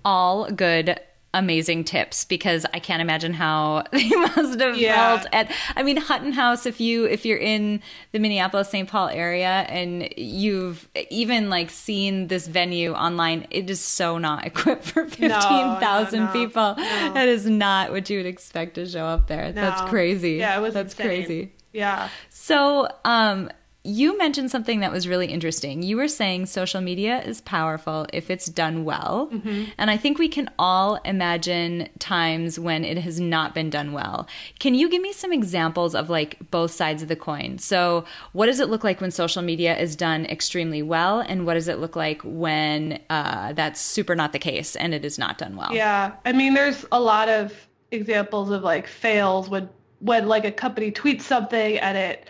[0.05, 0.97] All good
[1.33, 5.17] amazing tips because I can't imagine how they must have yeah.
[5.17, 8.89] felt at I mean Hutton House if you if you're in the Minneapolis St.
[8.89, 14.85] Paul area and you've even like seen this venue online it is so not equipped
[14.85, 17.13] for 15,000 no, no, people no.
[17.13, 20.61] that is not what you would expect to show up there that's crazy yeah it
[20.61, 21.05] was that's insane.
[21.05, 23.49] crazy yeah so um
[23.83, 25.81] you mentioned something that was really interesting.
[25.81, 29.29] You were saying social media is powerful if it's done well.
[29.31, 29.71] Mm-hmm.
[29.77, 34.27] And I think we can all imagine times when it has not been done well.
[34.59, 37.57] Can you give me some examples of like both sides of the coin?
[37.57, 41.21] So, what does it look like when social media is done extremely well?
[41.21, 45.05] And what does it look like when uh, that's super not the case and it
[45.05, 45.73] is not done well?
[45.73, 46.13] Yeah.
[46.25, 47.53] I mean, there's a lot of
[47.91, 52.29] examples of like fails when when like a company tweets something and it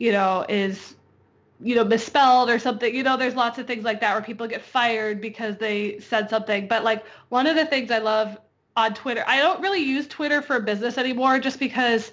[0.00, 0.96] you know, is
[1.62, 4.46] you know misspelled or something you know there's lots of things like that where people
[4.46, 6.66] get fired because they said something.
[6.66, 8.38] But like one of the things i love
[8.76, 12.12] on twitter i don't really use twitter for business anymore just because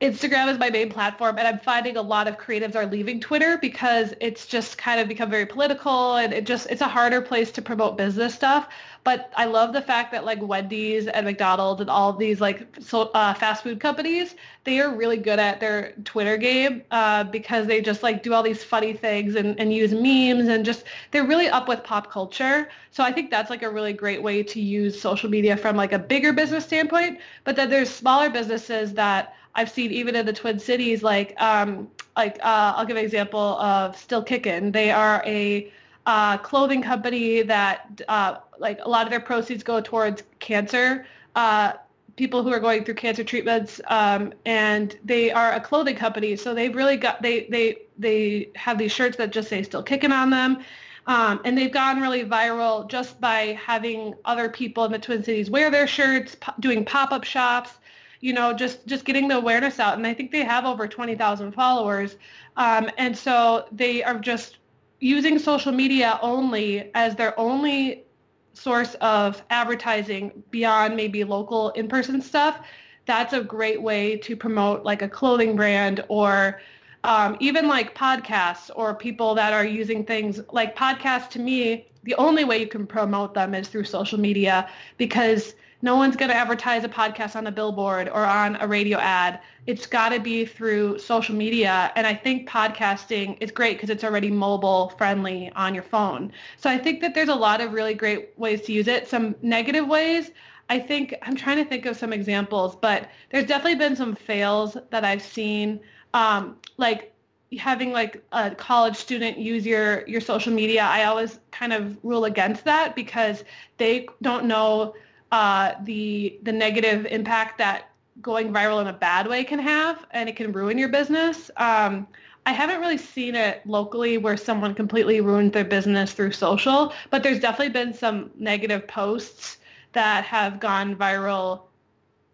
[0.00, 3.58] instagram is my main platform and i'm finding a lot of creatives are leaving twitter
[3.58, 7.50] because it's just kind of become very political and it just it's a harder place
[7.50, 8.68] to promote business stuff
[9.08, 13.04] but I love the fact that like Wendy's and McDonald's and all these like so,
[13.14, 17.80] uh, fast food companies, they are really good at their Twitter game uh, because they
[17.80, 21.48] just like do all these funny things and, and use memes and just they're really
[21.48, 22.68] up with pop culture.
[22.90, 25.94] So I think that's like a really great way to use social media from like
[25.94, 27.18] a bigger business standpoint.
[27.44, 31.88] But then there's smaller businesses that I've seen even in the Twin Cities, like um,
[32.14, 34.70] like uh, I'll give an example of Still Kickin'.
[34.70, 35.72] They are a
[36.08, 41.04] uh, clothing company that uh, like a lot of their proceeds go towards cancer
[41.36, 41.74] uh,
[42.16, 46.34] people who are going through cancer treatments um, and they are a clothing company.
[46.34, 50.10] So they've really got they they they have these shirts that just say still kicking
[50.10, 50.64] on them
[51.06, 55.50] um, and they've gone really viral just by having other people in the twin cities
[55.50, 57.72] wear their shirts po- doing pop-up shops
[58.20, 59.98] you know just just getting the awareness out.
[59.98, 62.16] And i think they have over 20000 followers
[62.56, 64.58] um, and so they are just
[65.00, 68.04] using social media only as their only
[68.52, 72.60] source of advertising beyond maybe local in-person stuff,
[73.06, 76.60] that's a great way to promote like a clothing brand or
[77.04, 82.14] um, even like podcasts or people that are using things like podcasts to me, the
[82.16, 86.36] only way you can promote them is through social media because no one's going to
[86.36, 89.40] advertise a podcast on a billboard or on a radio ad.
[89.68, 91.92] It's got to be through social media.
[91.94, 96.32] And I think podcasting is great because it's already mobile friendly on your phone.
[96.56, 99.06] So I think that there's a lot of really great ways to use it.
[99.08, 100.30] Some negative ways.
[100.70, 104.78] I think I'm trying to think of some examples, but there's definitely been some fails
[104.88, 105.80] that I've seen.
[106.14, 107.12] Um, like
[107.58, 112.24] having like a college student use your your social media, I always kind of rule
[112.24, 113.44] against that because
[113.76, 114.94] they don't know
[115.30, 117.87] uh, the the negative impact that
[118.20, 121.50] going viral in a bad way can have, and it can ruin your business.
[121.56, 122.06] Um,
[122.46, 127.22] I haven't really seen it locally where someone completely ruined their business through social, but
[127.22, 129.58] there's definitely been some negative posts
[129.92, 131.62] that have gone viral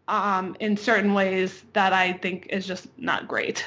[0.09, 3.65] um, in certain ways that I think is just not great.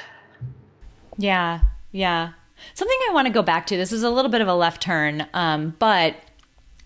[1.16, 1.60] Yeah,
[1.92, 2.32] yeah.
[2.74, 3.76] Something I want to go back to.
[3.76, 6.16] This is a little bit of a left turn, um, but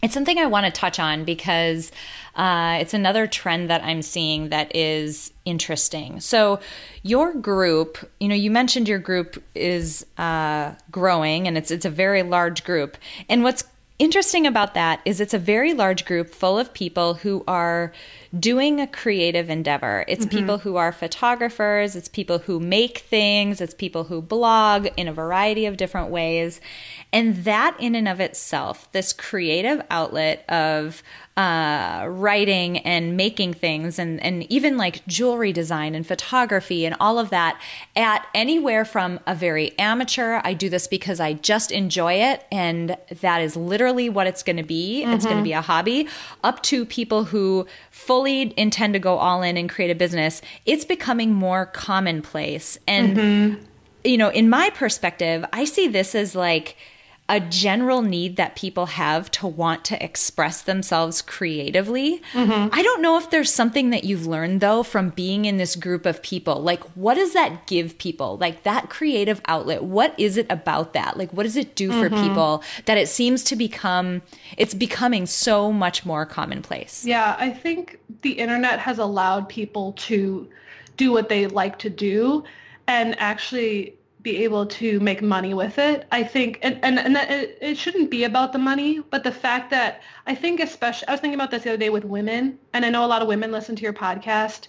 [0.03, 1.93] it's something I want to touch on because
[2.35, 6.19] uh, it's another trend that I'm seeing that is interesting.
[6.21, 6.61] So,
[7.03, 11.91] your group, you know, you mentioned your group is uh, growing, and it's it's a
[11.91, 12.97] very large group.
[13.29, 13.65] And what's
[14.03, 17.93] interesting about that is it's a very large group full of people who are
[18.37, 20.05] doing a creative endeavor.
[20.09, 20.39] It's mm-hmm.
[20.39, 25.13] people who are photographers, it's people who make things, it's people who blog in a
[25.13, 26.61] variety of different ways.
[27.13, 31.05] And that, in and of itself, this creative outlet of
[31.37, 37.19] uh, writing and making things and, and even like jewelry design and photography and all
[37.19, 37.59] of that
[37.97, 42.99] at anywhere from a very amateur, I do this because I just enjoy it and
[43.21, 45.03] that is literally what it's going to be.
[45.03, 45.13] Mm-hmm.
[45.15, 46.07] It's going to be a hobby,
[46.45, 50.43] up to people who fully intend to go all in and create a business.
[50.67, 52.77] It's becoming more commonplace.
[52.87, 53.65] And, mm-hmm.
[54.05, 56.77] you know, in my perspective, I see this as like,
[57.33, 62.21] a general need that people have to want to express themselves creatively.
[62.35, 62.69] Mm-hmm.
[62.71, 66.05] I don't know if there's something that you've learned though from being in this group
[66.05, 66.61] of people.
[66.61, 68.37] Like, what does that give people?
[68.37, 71.17] Like, that creative outlet, what is it about that?
[71.17, 72.23] Like, what does it do for mm-hmm.
[72.29, 74.21] people that it seems to become,
[74.59, 77.07] it's becoming so much more commonplace?
[77.07, 80.47] Yeah, I think the internet has allowed people to
[80.99, 82.45] do what they like to do
[82.87, 86.07] and actually be able to make money with it.
[86.13, 89.71] I think, and, and, and it, it shouldn't be about the money, but the fact
[89.71, 92.85] that I think especially, I was thinking about this the other day with women, and
[92.85, 94.69] I know a lot of women listen to your podcast.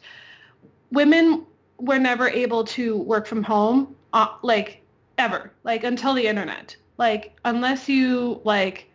[0.91, 1.45] Women
[1.77, 4.81] were never able to work from home, uh, like
[5.17, 6.75] ever, like until the internet.
[6.97, 8.89] Like unless you like,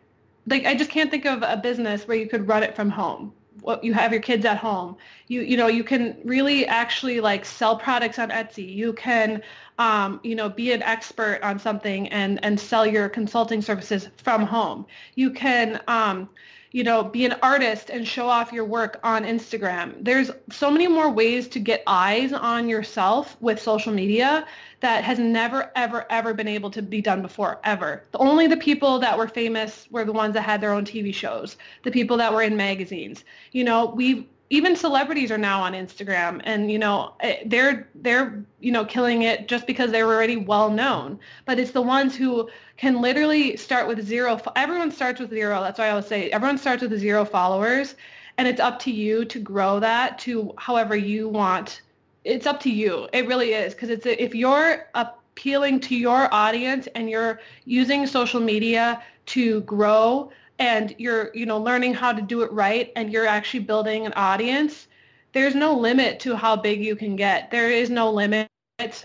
[0.46, 3.32] like I just can't think of a business where you could run it from home
[3.60, 4.96] What you have your kids at home.
[5.26, 8.72] You you know you can really actually like sell products on Etsy.
[8.72, 9.42] You can
[9.78, 14.44] um, you know be an expert on something and and sell your consulting services from
[14.44, 14.86] home.
[15.14, 16.28] You can um,
[16.70, 19.94] you know, be an artist and show off your work on Instagram.
[20.02, 24.46] There's so many more ways to get eyes on yourself with social media
[24.80, 28.04] that has never, ever, ever been able to be done before, ever.
[28.12, 31.12] The, only the people that were famous were the ones that had their own TV
[31.12, 33.24] shows, the people that were in magazines.
[33.52, 38.44] You know, we even celebrities are now on Instagram and you know eh, they're they're
[38.60, 42.48] you know killing it just because they're already well known but it's the ones who
[42.76, 46.58] can literally start with zero everyone starts with zero that's why I always say everyone
[46.58, 47.94] starts with zero followers
[48.38, 51.82] and it's up to you to grow that to however you want
[52.28, 53.08] it's up to you.
[53.12, 58.40] It really is because it's if you're appealing to your audience and you're using social
[58.40, 63.26] media to grow and you're you know learning how to do it right and you're
[63.26, 64.88] actually building an audience,
[65.32, 67.50] there's no limit to how big you can get.
[67.50, 68.48] There is no limit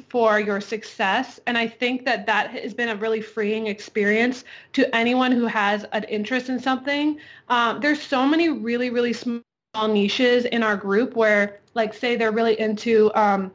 [0.08, 4.96] for your success and i think that that has been a really freeing experience to
[4.96, 7.18] anyone who has an interest in something
[7.50, 9.42] um, there's so many really really small
[9.88, 13.52] niches in our group where like say they're really into um,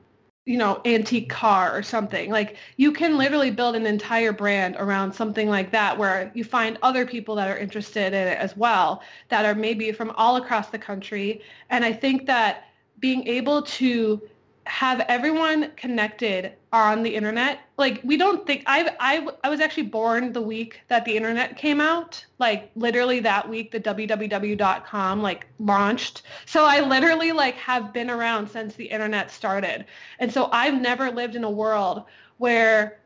[0.49, 2.31] you know antique car or something.
[2.31, 6.79] Like you can literally build an entire brand around something like that where you find
[6.83, 10.71] other people that are interested in it as well that are maybe from all across
[10.71, 11.43] the country.
[11.69, 12.65] And i think that
[12.99, 14.23] being able to
[14.69, 17.61] have everyone connected on the internet.
[17.79, 21.57] Like we don't think I I I was actually born the week that the internet
[21.57, 22.25] came out.
[22.39, 26.23] Like literally that week the www.com like launched.
[26.45, 29.87] So I literally like have been around since the internet started.
[30.19, 32.05] And so I've never lived in a world
[32.37, 33.01] where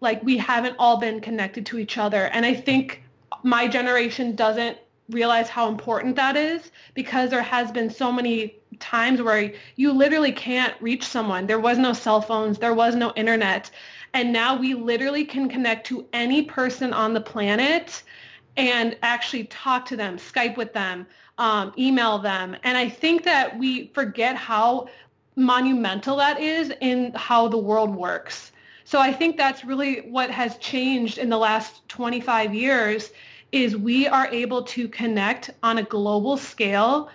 [0.00, 2.24] like we haven't all been connected to each other.
[2.26, 3.04] And I think
[3.44, 4.78] my generation doesn't
[5.10, 10.32] realize how important that is because there has been so many times where you literally
[10.32, 11.46] can't reach someone.
[11.46, 13.70] There was no cell phones, there was no internet.
[14.12, 18.02] And now we literally can connect to any person on the planet
[18.56, 21.06] and actually talk to them, Skype with them,
[21.38, 22.56] um, email them.
[22.62, 24.88] And I think that we forget how
[25.34, 28.52] monumental that is in how the world works.
[28.84, 33.10] So I think that's really what has changed in the last 25 years
[33.50, 37.08] is we are able to connect on a global scale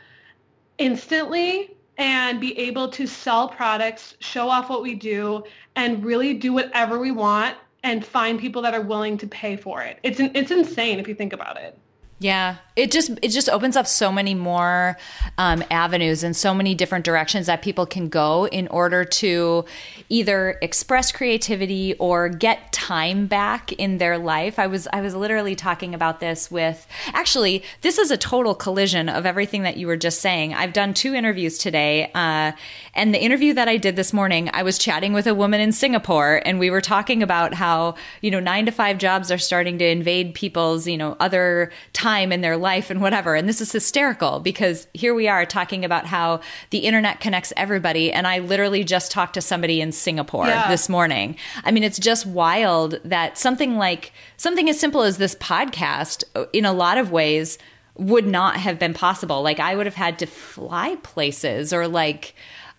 [0.79, 5.43] instantly and be able to sell products, show off what we do,
[5.75, 9.81] and really do whatever we want and find people that are willing to pay for
[9.81, 9.99] it.
[10.03, 11.77] It's it's insane if you think about it.
[12.21, 14.97] Yeah, it just it just opens up so many more
[15.37, 19.63] um, avenues and so many different directions that people can go in order to
[20.09, 24.59] either express creativity or get time back in their life.
[24.59, 29.07] I was I was literally talking about this with actually this is a total collision
[29.07, 30.53] of everything that you were just saying.
[30.53, 32.51] I've done two interviews today, uh,
[32.95, 35.71] and the interview that I did this morning, I was chatting with a woman in
[35.71, 39.77] Singapore, and we were talking about how you know nine to five jobs are starting
[39.77, 43.35] to invade people's you know other time time in their life and whatever.
[43.35, 46.41] And this is hysterical because here we are talking about how
[46.71, 48.11] the internet connects everybody.
[48.11, 50.67] And I literally just talked to somebody in Singapore yeah.
[50.69, 51.35] this morning.
[51.63, 56.45] I mean, it's just wild that something like something as simple as this podcast, uh,
[56.51, 57.57] in a lot of ways,
[57.95, 59.41] would not have been possible.
[59.41, 62.33] Like, I would have had to fly places or like,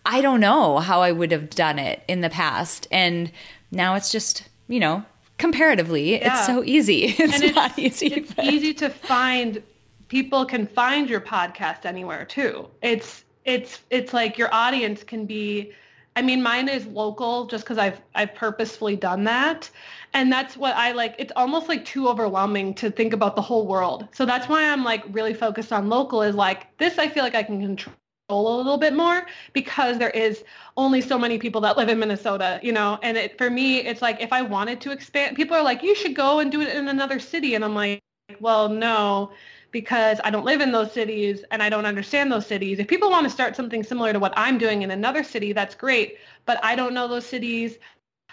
[0.05, 2.89] I don't know how I would have done it in the past.
[2.91, 3.31] And
[3.70, 5.05] now it's just, you know,
[5.41, 6.32] comparatively yeah.
[6.32, 8.45] it's so easy it's, and it's not easy it's but.
[8.45, 9.62] easy to find
[10.09, 15.72] people can find your podcast anywhere too it's it's it's like your audience can be
[16.14, 19.70] i mean mine is local just because i've i've purposefully done that
[20.12, 23.66] and that's what i like it's almost like too overwhelming to think about the whole
[23.66, 27.24] world so that's why i'm like really focused on local is like this i feel
[27.24, 27.95] like i can control
[28.31, 30.45] a little bit more because there is
[30.76, 34.03] only so many people that live in Minnesota, you know, and it, for me, it's
[34.03, 36.74] like if I wanted to expand, people are like, you should go and do it
[36.74, 37.55] in another city.
[37.55, 38.01] And I'm like,
[38.41, 39.33] well, no,
[39.70, 42.78] because I don't live in those cities and I don't understand those cities.
[42.78, 45.74] If people want to start something similar to what I'm doing in another city, that's
[45.74, 46.18] great.
[46.47, 47.78] But I don't know those cities.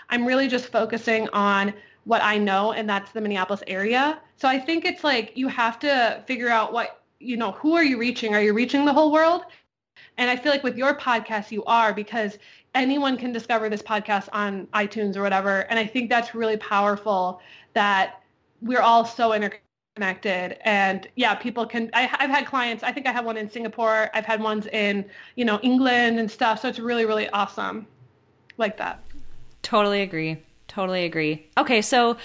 [0.09, 1.73] I'm really just focusing on
[2.05, 4.19] what I know, and that's the Minneapolis area.
[4.37, 7.83] So I think it's like you have to figure out what, you know, who are
[7.83, 8.33] you reaching?
[8.33, 9.43] Are you reaching the whole world?
[10.17, 12.37] And I feel like with your podcast, you are because
[12.75, 15.61] anyone can discover this podcast on iTunes or whatever.
[15.69, 17.41] And I think that's really powerful
[17.73, 18.21] that
[18.61, 20.57] we're all so interconnected.
[20.61, 24.09] And yeah, people can, I, have had clients, I think I have one in Singapore.
[24.13, 25.05] I've had ones in,
[25.35, 26.61] you know, England and stuff.
[26.61, 27.87] So it's really, really awesome
[28.57, 29.03] like that.
[29.61, 30.37] Totally agree.
[30.67, 31.47] Totally agree.
[31.57, 31.81] Okay.
[31.81, 32.17] So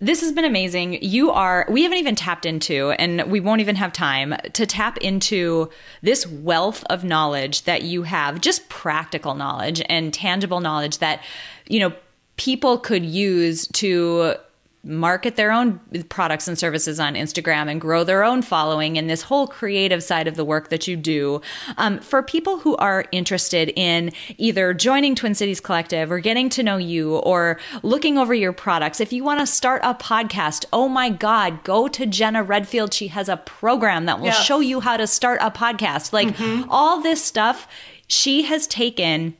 [0.00, 1.02] this has been amazing.
[1.02, 4.98] You are, we haven't even tapped into, and we won't even have time to tap
[4.98, 5.70] into
[6.02, 11.22] this wealth of knowledge that you have, just practical knowledge and tangible knowledge that,
[11.66, 11.92] you know,
[12.36, 14.34] people could use to
[14.88, 19.22] market their own products and services on Instagram and grow their own following and this
[19.22, 21.40] whole creative side of the work that you do.
[21.76, 26.62] Um, for people who are interested in either joining Twin Cities Collective or getting to
[26.62, 30.88] know you or looking over your products, if you want to start a podcast, oh
[30.88, 32.94] my God, go to Jenna Redfield.
[32.94, 34.32] She has a program that will yeah.
[34.32, 36.12] show you how to start a podcast.
[36.12, 36.68] Like mm-hmm.
[36.70, 37.68] all this stuff,
[38.06, 39.36] she has taken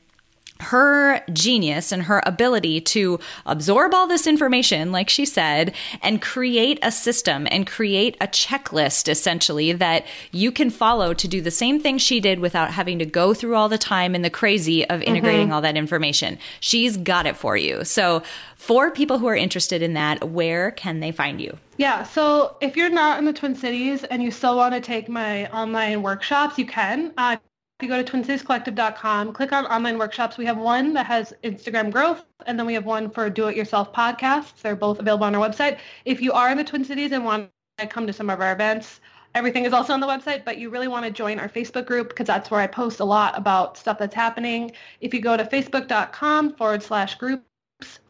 [0.61, 6.77] her genius and her ability to absorb all this information, like she said, and create
[6.81, 11.79] a system and create a checklist essentially that you can follow to do the same
[11.79, 15.01] thing she did without having to go through all the time and the crazy of
[15.01, 15.53] integrating mm-hmm.
[15.53, 16.37] all that information.
[16.59, 17.83] She's got it for you.
[17.85, 18.21] So,
[18.55, 21.57] for people who are interested in that, where can they find you?
[21.77, 25.07] Yeah, so if you're not in the Twin Cities and you still want to take
[25.07, 27.13] my online workshops, you can.
[27.17, 27.37] Uh,
[27.81, 30.37] you go to twincitiescollective.com, click on online workshops.
[30.37, 34.61] We have one that has Instagram growth, and then we have one for do-it-yourself podcasts.
[34.61, 35.77] They're both available on our website.
[36.05, 38.51] If you are in the Twin Cities and want to come to some of our
[38.51, 38.99] events,
[39.33, 42.09] everything is also on the website, but you really want to join our Facebook group
[42.09, 44.71] because that's where I post a lot about stuff that's happening.
[44.99, 47.43] If you go to facebook.com forward slash groups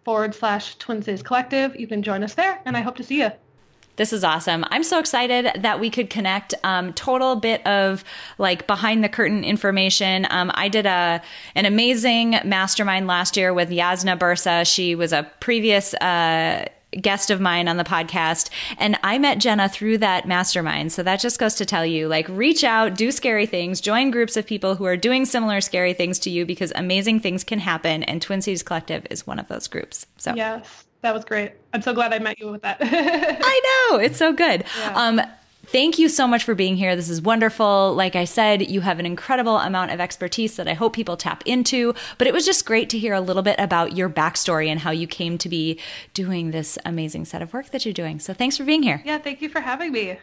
[0.04, 3.22] forward slash Twin Cities Collective, you can join us there, and I hope to see
[3.22, 3.32] you.
[4.00, 4.64] This is awesome.
[4.70, 6.54] I'm so excited that we could connect.
[6.64, 8.06] Um, total bit of
[8.38, 10.26] like behind the curtain information.
[10.30, 11.22] Um, I did a
[11.54, 14.66] an amazing mastermind last year with Jasna Burza.
[14.66, 15.94] She was a previous.
[15.96, 16.66] Uh,
[17.02, 20.92] guest of mine on the podcast and I met Jenna through that mastermind.
[20.92, 24.36] So that just goes to tell you like reach out, do scary things, join groups
[24.36, 28.02] of people who are doing similar scary things to you because amazing things can happen
[28.02, 30.08] and Twin Cities Collective is one of those groups.
[30.18, 30.86] So Yes.
[31.02, 31.54] That was great.
[31.74, 32.78] I'm so glad I met you with that.
[32.82, 34.00] I know.
[34.00, 34.66] It's so good.
[34.78, 34.94] Yeah.
[34.96, 35.22] Um,
[35.68, 36.96] thank you so much for being here.
[36.96, 37.94] This is wonderful.
[37.94, 41.44] Like I said, you have an incredible amount of expertise that I hope people tap
[41.46, 41.94] into.
[42.18, 44.92] But it was just great to hear a little bit about your backstory and how
[44.92, 45.80] you came to be
[46.14, 48.20] doing this amazing set of work that you're doing.
[48.20, 49.02] So thanks for being here.
[49.06, 50.20] Yeah, thank you for having me.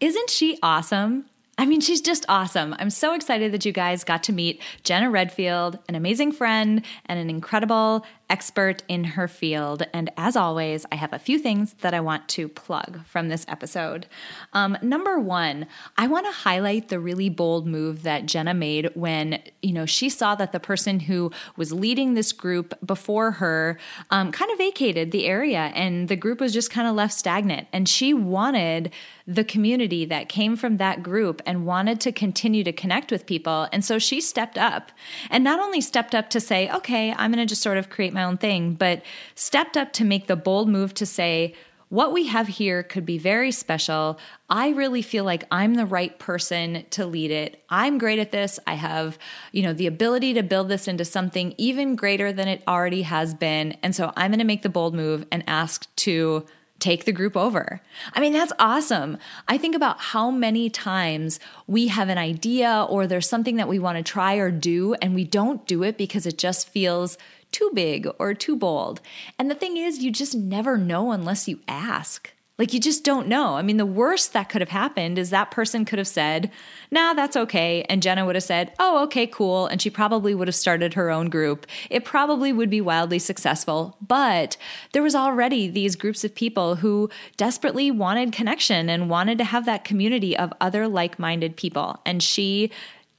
[0.00, 1.26] Isn't she awesome?
[1.62, 2.74] I mean, she's just awesome.
[2.80, 7.20] I'm so excited that you guys got to meet Jenna Redfield, an amazing friend and
[7.20, 9.84] an incredible expert in her field.
[9.92, 13.44] And as always, I have a few things that I want to plug from this
[13.46, 14.06] episode.
[14.54, 15.66] Um, number one,
[15.98, 20.08] I want to highlight the really bold move that Jenna made when you know she
[20.08, 23.78] saw that the person who was leading this group before her
[24.10, 27.68] um, kind of vacated the area, and the group was just kind of left stagnant.
[27.72, 28.90] And she wanted
[29.26, 33.68] the community that came from that group and wanted to continue to connect with people.
[33.72, 34.92] And so she stepped up
[35.30, 38.12] and not only stepped up to say, okay, I'm going to just sort of create
[38.12, 39.02] my own thing, but
[39.34, 41.54] stepped up to make the bold move to say,
[41.88, 44.18] what we have here could be very special.
[44.48, 47.62] I really feel like I'm the right person to lead it.
[47.68, 48.58] I'm great at this.
[48.66, 49.18] I have,
[49.52, 53.34] you know, the ability to build this into something even greater than it already has
[53.34, 53.76] been.
[53.82, 56.46] And so I'm going to make the bold move and ask to
[56.82, 57.80] take the group over.
[58.12, 59.16] I mean, that's awesome.
[59.46, 63.78] I think about how many times we have an idea or there's something that we
[63.78, 67.16] want to try or do, and we don't do it because it just feels
[67.52, 69.00] too big or too bold.
[69.38, 72.32] And the thing is, you just never know unless you ask.
[72.62, 73.56] Like you just don't know.
[73.56, 76.48] I mean, the worst that could have happened is that person could have said,
[76.92, 77.84] nah, that's okay.
[77.88, 79.66] And Jenna would have said, oh, okay, cool.
[79.66, 81.66] And she probably would have started her own group.
[81.90, 83.96] It probably would be wildly successful.
[84.00, 84.56] But
[84.92, 89.66] there was already these groups of people who desperately wanted connection and wanted to have
[89.66, 92.00] that community of other like minded people.
[92.06, 92.70] And she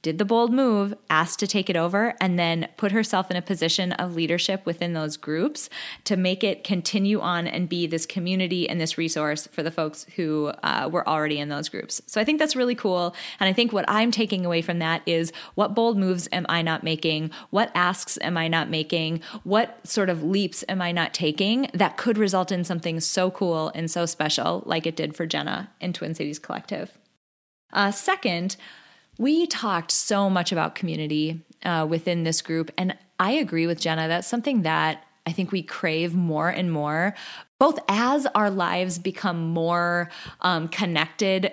[0.04, 3.42] did the bold move, asked to take it over, and then put herself in a
[3.42, 5.70] position of leadership within those groups
[6.04, 10.04] to make it continue on and be this community and this resource for the folks
[10.14, 12.02] who uh, were already in those groups.
[12.06, 13.16] So I think that's really cool.
[13.40, 16.60] And I think what I'm taking away from that is what bold moves am I
[16.60, 17.30] not making?
[17.48, 19.22] What asks am I not making?
[19.42, 23.72] What sort of leaps am I not taking that could result in something so cool
[23.74, 26.98] and so special like it did for Jenna in Twin Cities Collective?
[27.72, 28.56] Uh, second,
[29.18, 34.08] we talked so much about community uh, within this group, and I agree with Jenna.
[34.08, 37.14] That's something that I think we crave more and more,
[37.58, 40.10] both as our lives become more
[40.40, 41.52] um, connected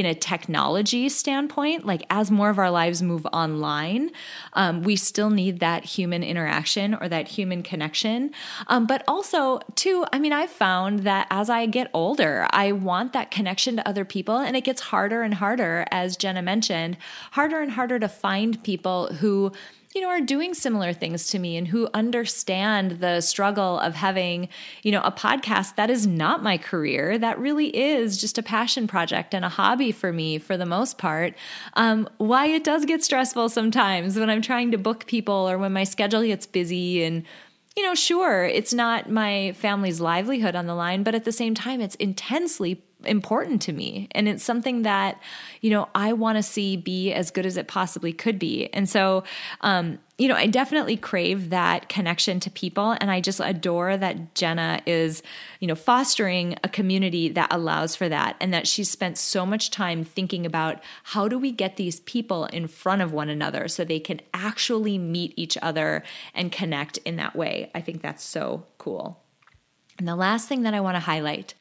[0.00, 4.10] in a technology standpoint, like as more of our lives move online,
[4.54, 8.32] um, we still need that human interaction or that human connection.
[8.66, 13.12] Um, but also, too, I mean, I've found that as I get older, I want
[13.12, 16.96] that connection to other people, and it gets harder and harder, as Jenna mentioned,
[17.32, 19.52] harder and harder to find people who
[19.94, 24.48] you know, are doing similar things to me and who understand the struggle of having,
[24.84, 27.18] you know, a podcast that is not my career.
[27.18, 30.96] That really is just a passion project and a hobby for me for the most
[30.96, 31.34] part.
[31.74, 35.72] Um, why it does get stressful sometimes when I'm trying to book people or when
[35.72, 37.24] my schedule gets busy and
[37.76, 41.54] you know, sure, it's not my family's livelihood on the line, but at the same
[41.54, 44.08] time, it's intensely important to me.
[44.12, 45.20] And it's something that,
[45.60, 48.68] you know, I want to see be as good as it possibly could be.
[48.72, 49.24] And so,
[49.60, 52.94] um, you know, I definitely crave that connection to people.
[53.00, 55.22] And I just adore that Jenna is,
[55.60, 59.70] you know, fostering a community that allows for that and that she's spent so much
[59.70, 63.82] time thinking about how do we get these people in front of one another so
[63.82, 66.02] they can actually meet each other
[66.34, 67.70] and connect in that way.
[67.74, 69.22] I think that's so cool.
[69.98, 71.54] And the last thing that I want to highlight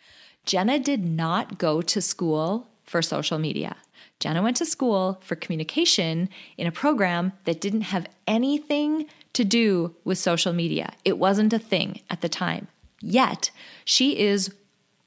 [0.45, 3.75] Jenna did not go to school for social media.
[4.19, 9.95] Jenna went to school for communication in a program that didn't have anything to do
[10.03, 10.93] with social media.
[11.05, 12.67] It wasn't a thing at the time.
[13.01, 13.51] Yet,
[13.85, 14.53] she is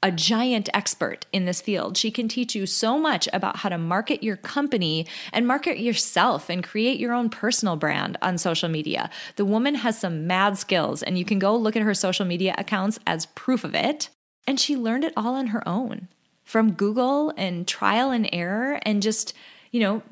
[0.01, 1.95] a giant expert in this field.
[1.95, 6.49] She can teach you so much about how to market your company and market yourself
[6.49, 9.09] and create your own personal brand on social media.
[9.37, 12.53] The woman has some mad skills, and you can go look at her social media
[12.57, 14.09] accounts as proof of it.
[14.45, 16.07] And she learned it all on her own
[16.43, 19.33] from Google and trial and error and just,
[19.71, 20.03] you know,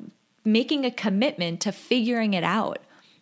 [0.44, 2.78] making a commitment to figuring it out.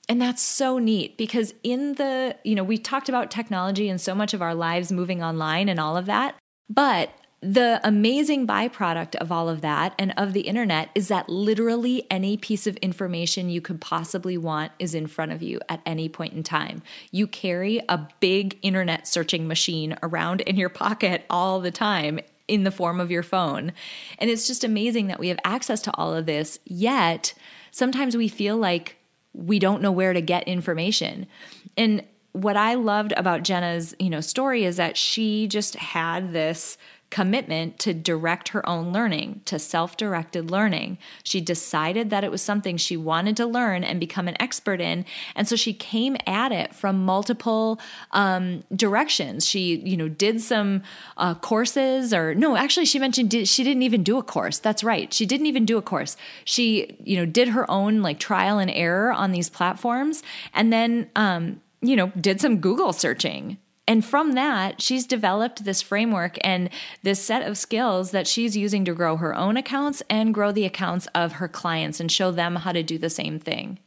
[0.08, 4.14] And that's so neat because in the, you know, we talked about technology and so
[4.14, 6.36] much of our lives moving online and all of that.
[6.68, 7.12] But
[7.43, 12.36] the amazing byproduct of all of that and of the internet is that literally any
[12.36, 16.34] piece of information you could possibly want is in front of you at any point
[16.34, 16.82] in time.
[17.11, 22.64] You carry a big internet searching machine around in your pocket all the time in
[22.64, 23.72] the form of your phone.
[24.18, 27.32] And it's just amazing that we have access to all of this, yet
[27.70, 28.97] sometimes we feel like
[29.32, 31.26] we don't know where to get information.
[31.76, 36.76] And what I loved about Jenna's, you know, story is that she just had this
[37.11, 40.96] commitment to direct her own learning, to self directed learning.
[41.24, 45.04] She decided that it was something she wanted to learn and become an expert in.
[45.34, 47.80] And so she came at it from multiple
[48.12, 49.46] um, directions.
[49.46, 50.82] She, you know, did some
[51.16, 54.58] uh, courses or no, actually, she mentioned did, she didn't even do a course.
[54.58, 55.12] That's right.
[55.12, 56.16] She didn't even do a course.
[56.44, 60.22] She, you know, did her own like trial and error on these platforms
[60.54, 63.58] and then, um, you know, did some Google searching
[63.91, 66.70] and from that, she's developed this framework and
[67.03, 70.64] this set of skills that she's using to grow her own accounts and grow the
[70.64, 73.80] accounts of her clients and show them how to do the same thing.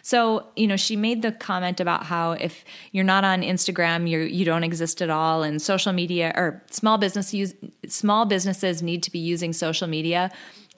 [0.00, 4.20] So, you know, she made the comment about how if you're not on Instagram, you
[4.20, 7.52] you don't exist at all and social media or small business use
[7.86, 10.30] small businesses need to be using social media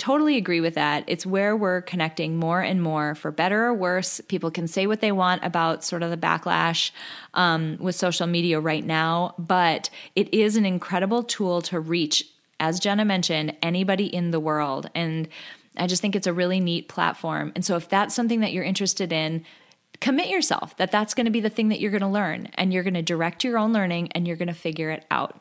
[0.03, 1.05] Totally agree with that.
[1.07, 4.21] It's where we're connecting more and more for better or worse.
[4.27, 6.91] People can say what they want about sort of the backlash
[7.35, 12.27] um, with social media right now, but it is an incredible tool to reach,
[12.59, 14.91] as Jenna mentioned, anybody in the world.
[14.93, 15.29] And
[15.77, 17.53] I just think it's a really neat platform.
[17.55, 19.45] And so if that's something that you're interested in,
[20.01, 22.73] commit yourself that that's going to be the thing that you're going to learn and
[22.73, 25.41] you're going to direct your own learning and you're going to figure it out.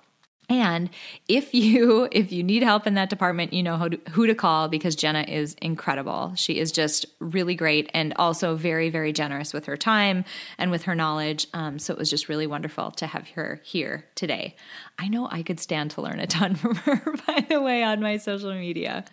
[0.49, 0.89] And
[1.27, 4.35] if you if you need help in that department, you know who to, who to
[4.35, 6.33] call because Jenna is incredible.
[6.35, 10.25] She is just really great and also very very generous with her time
[10.57, 11.47] and with her knowledge.
[11.53, 14.55] Um, so it was just really wonderful to have her here today.
[14.99, 17.15] I know I could stand to learn a ton from her.
[17.27, 19.05] By the way, on my social media.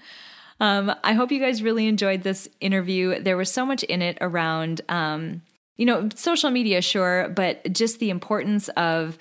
[0.60, 3.22] Um, I hope you guys really enjoyed this interview.
[3.22, 4.80] There was so much in it around.
[4.88, 5.42] Um,
[5.76, 9.16] you know, social media, sure, but just the importance of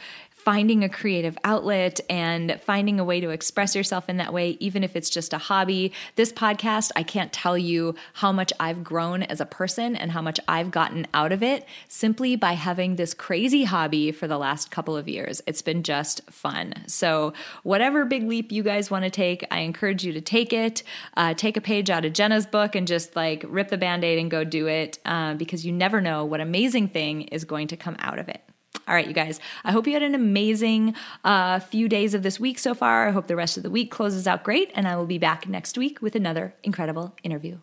[0.48, 4.82] finding a creative outlet and finding a way to express yourself in that way, even
[4.82, 5.92] if it's just a hobby.
[6.16, 10.22] This podcast, I can't tell you how much I've grown as a person and how
[10.22, 14.72] much I've gotten out of it simply by having this crazy hobby for the last
[14.72, 15.42] couple of years.
[15.48, 16.76] It's been just fun.
[16.88, 17.34] So,
[17.64, 20.82] whatever big leap you guys want to take, I encourage you to take it.
[21.18, 24.18] Uh, take a page out of Jenna's book and just like rip the band aid
[24.18, 27.76] and go do it uh, because you never know what amazing thing is going to
[27.76, 28.42] come out of it.
[28.88, 32.40] All right, you guys, I hope you had an amazing uh, few days of this
[32.40, 33.10] week so far.
[33.10, 35.48] I hope the rest of the week closes out great, and I will be back
[35.48, 37.58] next week with another incredible interview.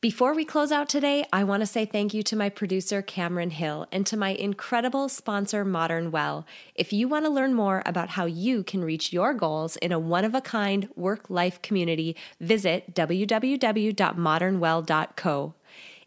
[0.00, 3.50] Before we close out today, I want to say thank you to my producer, Cameron
[3.50, 6.46] Hill, and to my incredible sponsor, Modern Well.
[6.74, 9.98] If you want to learn more about how you can reach your goals in a
[9.98, 15.54] one of a kind work life community, visit www.modernwell.co.